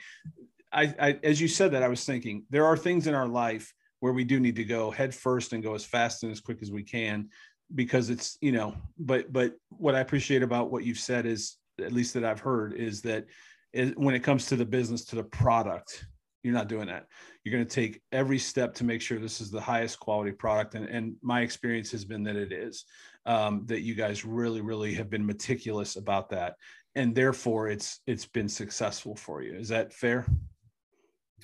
[0.70, 3.72] I, I, as you said that, I was thinking there are things in our life
[4.01, 6.59] where we do need to go head first and go as fast and as quick
[6.61, 7.31] as we can,
[7.74, 8.74] because it's you know.
[8.99, 12.74] But but what I appreciate about what you've said is, at least that I've heard,
[12.74, 13.24] is that
[13.72, 16.04] is when it comes to the business to the product
[16.42, 17.06] you're not doing that.
[17.44, 20.74] You're going to take every step to make sure this is the highest quality product
[20.74, 22.84] and, and my experience has been that it is
[23.26, 26.54] um, that you guys really really have been meticulous about that
[26.94, 29.54] and therefore it's it's been successful for you.
[29.54, 30.26] Is that fair?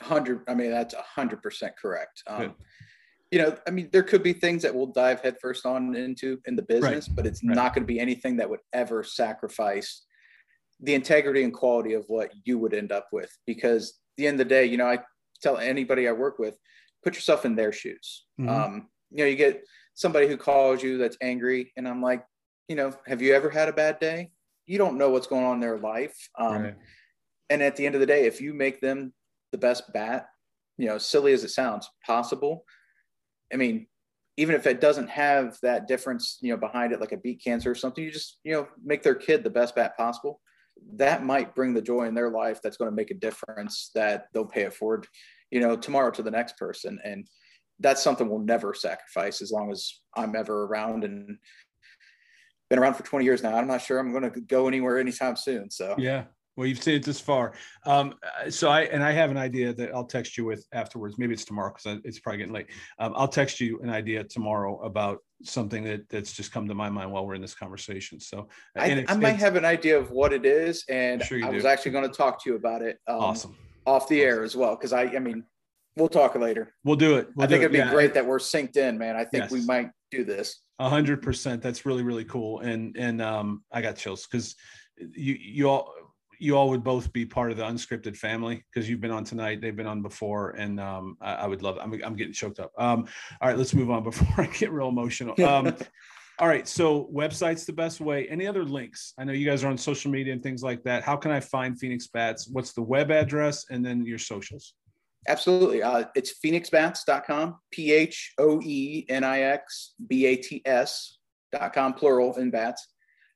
[0.00, 2.22] 100 i mean that's 100% correct.
[2.26, 2.54] Um,
[3.30, 6.54] you know i mean there could be things that we'll dive headfirst on into in
[6.54, 7.16] the business right.
[7.16, 7.56] but it's right.
[7.56, 10.05] not going to be anything that would ever sacrifice
[10.80, 13.30] the integrity and quality of what you would end up with.
[13.46, 14.98] Because the end of the day you know i
[15.42, 16.56] tell anybody i work with
[17.04, 18.24] put yourself in their shoes.
[18.40, 18.48] Mm-hmm.
[18.48, 19.62] um, you know you get
[19.94, 22.24] somebody who calls you that's angry and i'm like
[22.68, 24.30] you know have you ever had a bad day?
[24.66, 26.16] You don't know what's going on in their life.
[26.36, 26.74] Um, right.
[27.50, 29.12] and at the end of the day if you make them
[29.52, 30.26] the best bat
[30.76, 32.64] you know silly as it sounds possible
[33.52, 33.86] i mean
[34.36, 37.70] even if it doesn't have that difference you know behind it like a beat cancer
[37.70, 40.40] or something you just you know make their kid the best bat possible
[40.94, 44.26] that might bring the joy in their life that's going to make a difference that
[44.32, 45.06] they'll pay it forward
[45.50, 46.98] you know tomorrow to the next person.
[47.04, 47.26] And
[47.80, 51.38] that's something we'll never sacrifice as long as i'm ever around and
[52.70, 53.56] been around for 20 years now.
[53.56, 55.94] I'm not sure i'm going to go anywhere anytime soon so.
[55.98, 56.24] Yeah
[56.57, 57.52] well, you've seen it this far.
[57.84, 58.14] Um,
[58.48, 61.18] so I and I have an idea that I'll text you with afterwards.
[61.18, 62.68] Maybe it's tomorrow because it's probably getting late.
[62.98, 66.88] Um, I'll text you an idea tomorrow about something that that's just come to my
[66.88, 68.18] mind while we're in this conversation.
[68.18, 71.57] So I, I might have an idea of what it is, and sure I do.
[71.57, 72.98] was actually going to talk to you about it.
[73.07, 73.57] Um, awesome.
[73.86, 75.44] Off the air as well, because I, I mean,
[75.96, 76.74] we'll talk later.
[76.84, 77.28] We'll do it.
[77.36, 77.66] We'll I think it.
[77.66, 77.90] it'd be yeah.
[77.90, 79.14] great that we're synced in, man.
[79.14, 79.50] I think yes.
[79.50, 80.62] we might do this.
[80.78, 81.62] A hundred percent.
[81.62, 82.61] That's really really cool.
[82.61, 84.57] And and um, I got chills because
[84.98, 85.94] you you all
[86.39, 89.61] you all would both be part of the unscripted family because you've been on tonight.
[89.61, 91.78] They've been on before, and um, I, I, would love.
[91.80, 92.72] I'm I'm getting choked up.
[92.78, 93.07] Um,
[93.41, 95.41] all right, let's move on before I get real emotional.
[95.45, 95.76] Um,
[96.39, 98.28] all right, so website's the best way.
[98.28, 99.14] Any other links?
[99.18, 101.03] I know you guys are on social media and things like that.
[101.03, 102.47] How can I find Phoenix Bats?
[102.47, 104.74] What's the web address and then your socials?
[105.28, 105.82] Absolutely.
[105.82, 112.37] Uh, it's phoenixbats.com, P H O E N I X B A T S.com, plural
[112.37, 112.87] in bats.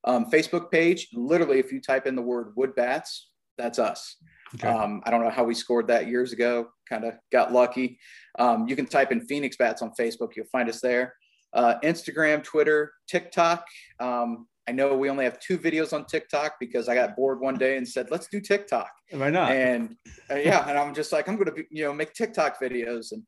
[0.05, 4.17] Um, Facebook page, literally, if you type in the word wood bats, that's us.
[4.55, 4.67] Okay.
[4.67, 7.99] Um, I don't know how we scored that years ago, kind of got lucky.
[8.39, 11.15] Um, you can type in Phoenix Bats on Facebook, you'll find us there.
[11.53, 13.67] Uh, Instagram, Twitter, TikTok.
[13.99, 17.57] Um, I know we only have two videos on TikTok because I got bored one
[17.57, 18.91] day and said, let's do TikTok.
[19.11, 19.51] Why not?
[19.51, 19.97] And
[20.31, 23.25] uh, yeah, and I'm just like, I'm going to, you know, make TikTok videos and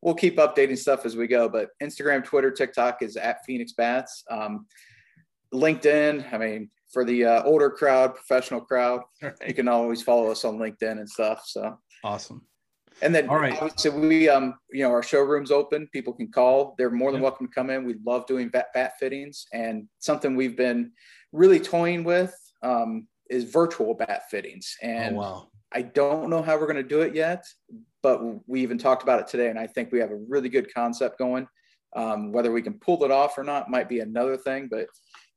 [0.00, 1.48] we'll keep updating stuff as we go.
[1.48, 4.24] But Instagram, Twitter, TikTok is at Phoenix Bats.
[4.30, 4.66] Um,
[5.52, 9.34] LinkedIn, I mean, for the uh, older crowd, professional crowd, right.
[9.46, 11.42] you can always follow us on LinkedIn and stuff.
[11.46, 12.42] So awesome.
[13.00, 13.54] And then, all right.
[13.60, 15.88] Obviously, we um, you know, our showroom's open.
[15.92, 16.74] People can call.
[16.78, 17.84] They're more than welcome to come in.
[17.84, 20.90] We love doing bat, bat fittings, and something we've been
[21.32, 24.76] really toying with um, is virtual bat fittings.
[24.82, 25.48] Oh, and oh, wow.
[25.72, 27.44] I don't know how we're going to do it yet,
[28.02, 30.72] but we even talked about it today, and I think we have a really good
[30.72, 31.46] concept going.
[31.96, 34.88] Um, whether we can pull it off or not might be another thing, but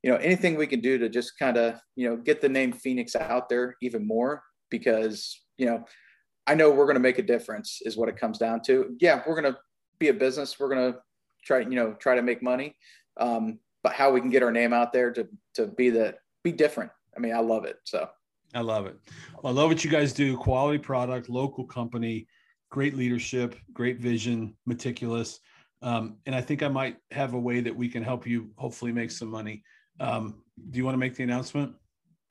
[0.03, 2.71] you know, anything we can do to just kind of you know get the name
[2.71, 5.85] Phoenix out there even more because you know
[6.47, 8.95] I know we're going to make a difference is what it comes down to.
[8.99, 9.59] Yeah, we're going to
[9.99, 10.59] be a business.
[10.59, 10.99] We're going to
[11.45, 12.75] try, you know, try to make money.
[13.19, 16.51] Um, but how we can get our name out there to, to be the, be
[16.51, 16.91] different.
[17.15, 17.77] I mean, I love it.
[17.83, 18.07] So
[18.53, 18.97] I love it.
[19.41, 20.35] Well, I love what you guys do.
[20.37, 22.27] Quality product, local company,
[22.69, 25.39] great leadership, great vision, meticulous.
[25.81, 28.91] Um, and I think I might have a way that we can help you hopefully
[28.91, 29.63] make some money.
[29.99, 31.73] Um, do you want to make the announcement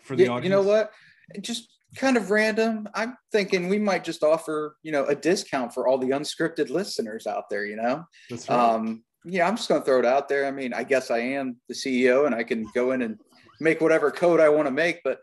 [0.03, 0.45] for the yeah, audience?
[0.45, 0.93] You know what?
[1.41, 2.89] Just kind of random.
[2.95, 7.27] I'm thinking we might just offer, you know, a discount for all the unscripted listeners
[7.27, 8.05] out there, you know?
[8.29, 8.59] That's right.
[8.59, 10.47] Um, yeah, I'm just going to throw it out there.
[10.47, 13.19] I mean, I guess I am the CEO and I can go in and
[13.61, 15.19] make whatever code I want to make, but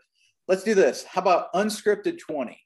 [0.46, 1.04] let's do this.
[1.04, 2.58] How about unscripted 20?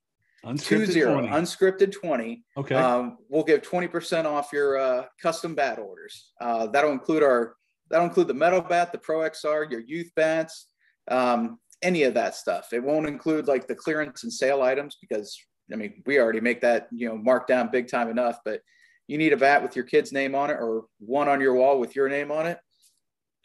[0.45, 1.29] Unscripted Two zero, 20.
[1.29, 2.43] unscripted 20.
[2.57, 2.75] Okay.
[2.75, 6.33] Um, we'll give 20% off your uh, custom bat orders.
[6.41, 7.55] Uh, that'll include our,
[7.93, 10.69] that'll include the metal bat, the Pro XR, your youth bats,
[11.09, 12.73] um, any of that stuff.
[12.73, 15.39] It won't include like the clearance and sale items because
[15.73, 18.39] I mean we already make that you know marked down big time enough.
[18.45, 18.63] But
[19.07, 21.79] you need a bat with your kid's name on it or one on your wall
[21.79, 22.59] with your name on it.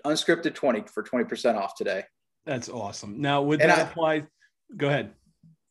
[0.06, 2.04] Unscripted twenty for twenty percent off today.
[2.46, 3.20] That's awesome.
[3.20, 4.24] Now would and that I, apply?
[4.78, 5.12] Go ahead.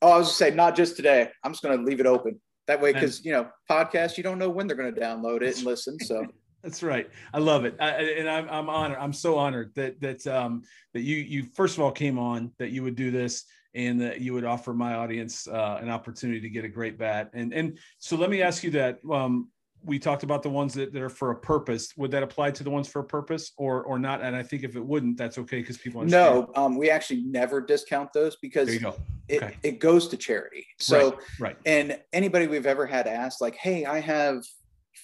[0.03, 1.31] Oh, I was just saying, not just today.
[1.43, 4.39] I'm just going to leave it open that way because you know podcasts you don't
[4.39, 5.99] know when they're going to download it and listen.
[6.01, 6.27] So
[6.63, 7.09] That's right.
[7.33, 8.99] I love it, I, and I'm I'm honored.
[8.99, 10.63] I'm so honored that that um
[10.95, 13.45] that you you first of all came on that you would do this
[13.75, 17.31] and that you would offer my audience uh, an opportunity to get a great bat.
[17.35, 18.99] And and so let me ask you that.
[19.11, 19.49] Um,
[19.85, 21.97] we talked about the ones that, that are for a purpose.
[21.97, 24.21] Would that apply to the ones for a purpose or or not?
[24.21, 26.49] And I think if it wouldn't, that's okay because people understand.
[26.57, 28.85] No, um, we actually never discount those because it,
[29.31, 29.57] okay.
[29.63, 30.67] it goes to charity.
[30.81, 31.57] So right, right.
[31.67, 34.45] And anybody we've ever had asked, like, hey, I have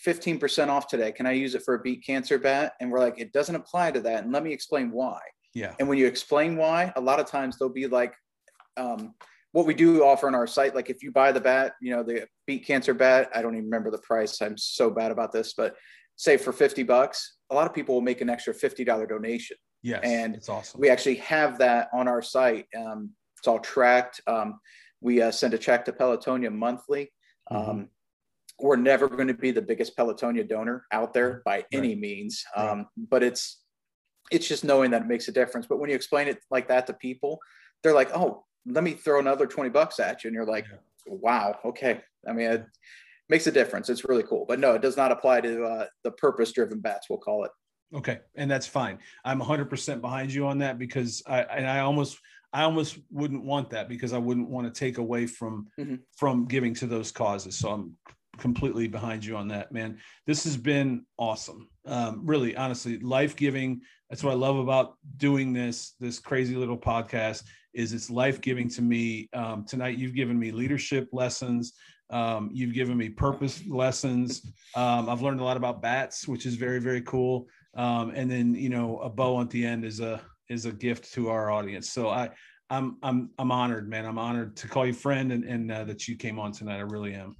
[0.06, 1.12] 15% off today.
[1.12, 2.72] Can I use it for a beat cancer bat?
[2.80, 4.24] And we're like, it doesn't apply to that.
[4.24, 5.20] And let me explain why.
[5.54, 5.74] Yeah.
[5.78, 8.14] And when you explain why, a lot of times they'll be like,
[8.76, 9.14] um,
[9.52, 12.02] what we do offer on our site, like if you buy the bat, you know,
[12.02, 14.40] the beat cancer bat, I don't even remember the price.
[14.40, 15.76] I'm so bad about this, but
[16.16, 19.56] say for 50 bucks, a lot of people will make an extra $50 donation.
[19.82, 20.00] Yes.
[20.04, 20.80] And it's awesome.
[20.80, 22.66] We actually have that on our site.
[22.76, 24.20] Um, it's all tracked.
[24.26, 24.58] Um,
[25.00, 27.12] we uh, send a check to Pelotonia monthly.
[27.50, 27.70] Mm-hmm.
[27.70, 27.88] Um,
[28.58, 31.66] we're never going to be the biggest Pelotonia donor out there by right.
[31.72, 32.44] any means.
[32.56, 32.86] Um, right.
[33.10, 33.62] But it's
[34.30, 35.66] it's just knowing that it makes a difference.
[35.66, 37.38] But when you explain it like that to people,
[37.82, 40.78] they're like, "Oh, let me throw another twenty bucks at you," and you're like, yeah.
[41.06, 42.66] "Wow, okay." I mean, it
[43.28, 43.88] makes a difference.
[43.88, 44.44] It's really cool.
[44.46, 47.08] But no, it does not apply to uh, the purpose-driven bats.
[47.10, 47.50] We'll call it.
[47.94, 48.98] Okay, and that's fine.
[49.24, 52.18] I'm 100% behind you on that because I and I almost
[52.52, 55.96] I almost wouldn't want that because I wouldn't want to take away from mm-hmm.
[56.16, 57.56] from giving to those causes.
[57.56, 57.96] So I'm
[58.38, 59.98] completely behind you on that, man.
[60.26, 61.68] This has been awesome.
[61.86, 63.80] Um, really, honestly, life giving.
[64.08, 65.94] That's what I love about doing this.
[66.00, 69.28] This crazy little podcast is it's life giving to me.
[69.32, 71.74] Um, tonight, you've given me leadership lessons.
[72.10, 74.52] Um, you've given me purpose lessons.
[74.76, 77.46] Um, I've learned a lot about bats, which is very very cool.
[77.74, 81.12] Um, and then you know, a bow at the end is a is a gift
[81.14, 81.90] to our audience.
[81.90, 82.30] So I.
[82.70, 84.06] I'm I'm I'm honored, man.
[84.06, 86.78] I'm honored to call you friend and, and uh, that you came on tonight.
[86.78, 87.36] I really am.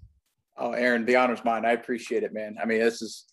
[0.57, 1.65] Oh, Aaron, the honor's mine.
[1.65, 2.57] I appreciate it, man.
[2.61, 3.27] I mean, this is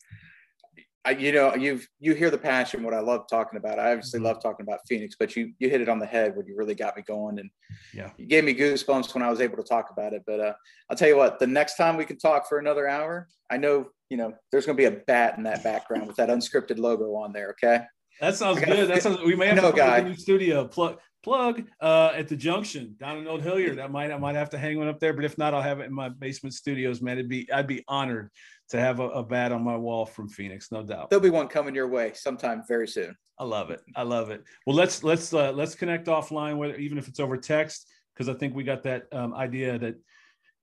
[1.05, 2.83] I, you know, you've you hear the passion.
[2.83, 3.79] What I love talking about.
[3.79, 4.27] I obviously mm-hmm.
[4.27, 6.75] love talking about Phoenix, but you you hit it on the head when you really
[6.75, 7.49] got me going, and
[7.93, 10.23] yeah, you gave me goosebumps when I was able to talk about it.
[10.27, 10.53] But uh,
[10.89, 13.87] I'll tell you what, the next time we can talk for another hour, I know
[14.09, 17.15] you know there's going to be a bat in that background with that unscripted logo
[17.15, 17.51] on there.
[17.51, 17.85] Okay.
[18.19, 18.89] That sounds good.
[18.89, 19.21] That sounds.
[19.21, 19.99] We may have no, to guy.
[19.99, 23.79] a new studio plug plug uh, at the junction down in Old Hilliard.
[23.79, 25.79] I might I might have to hang one up there, but if not, I'll have
[25.79, 27.01] it in my basement studios.
[27.01, 28.31] Man, it'd be I'd be honored
[28.69, 31.09] to have a, a bat on my wall from Phoenix, no doubt.
[31.09, 33.15] There'll be one coming your way sometime very soon.
[33.37, 33.81] I love it.
[33.95, 34.43] I love it.
[34.65, 38.33] Well, let's let's uh, let's connect offline, whether even if it's over text, because I
[38.33, 39.95] think we got that um, idea that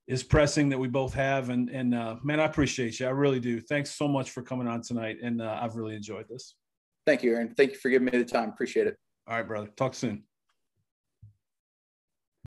[0.06, 1.50] is pressing that we both have.
[1.50, 3.06] And and uh, man, I appreciate you.
[3.06, 3.60] I really do.
[3.60, 6.54] Thanks so much for coming on tonight, and uh, I've really enjoyed this.
[7.06, 7.54] Thank you, Aaron.
[7.56, 8.50] Thank you for giving me the time.
[8.50, 8.96] Appreciate it.
[9.28, 9.68] All right, brother.
[9.76, 10.24] Talk soon.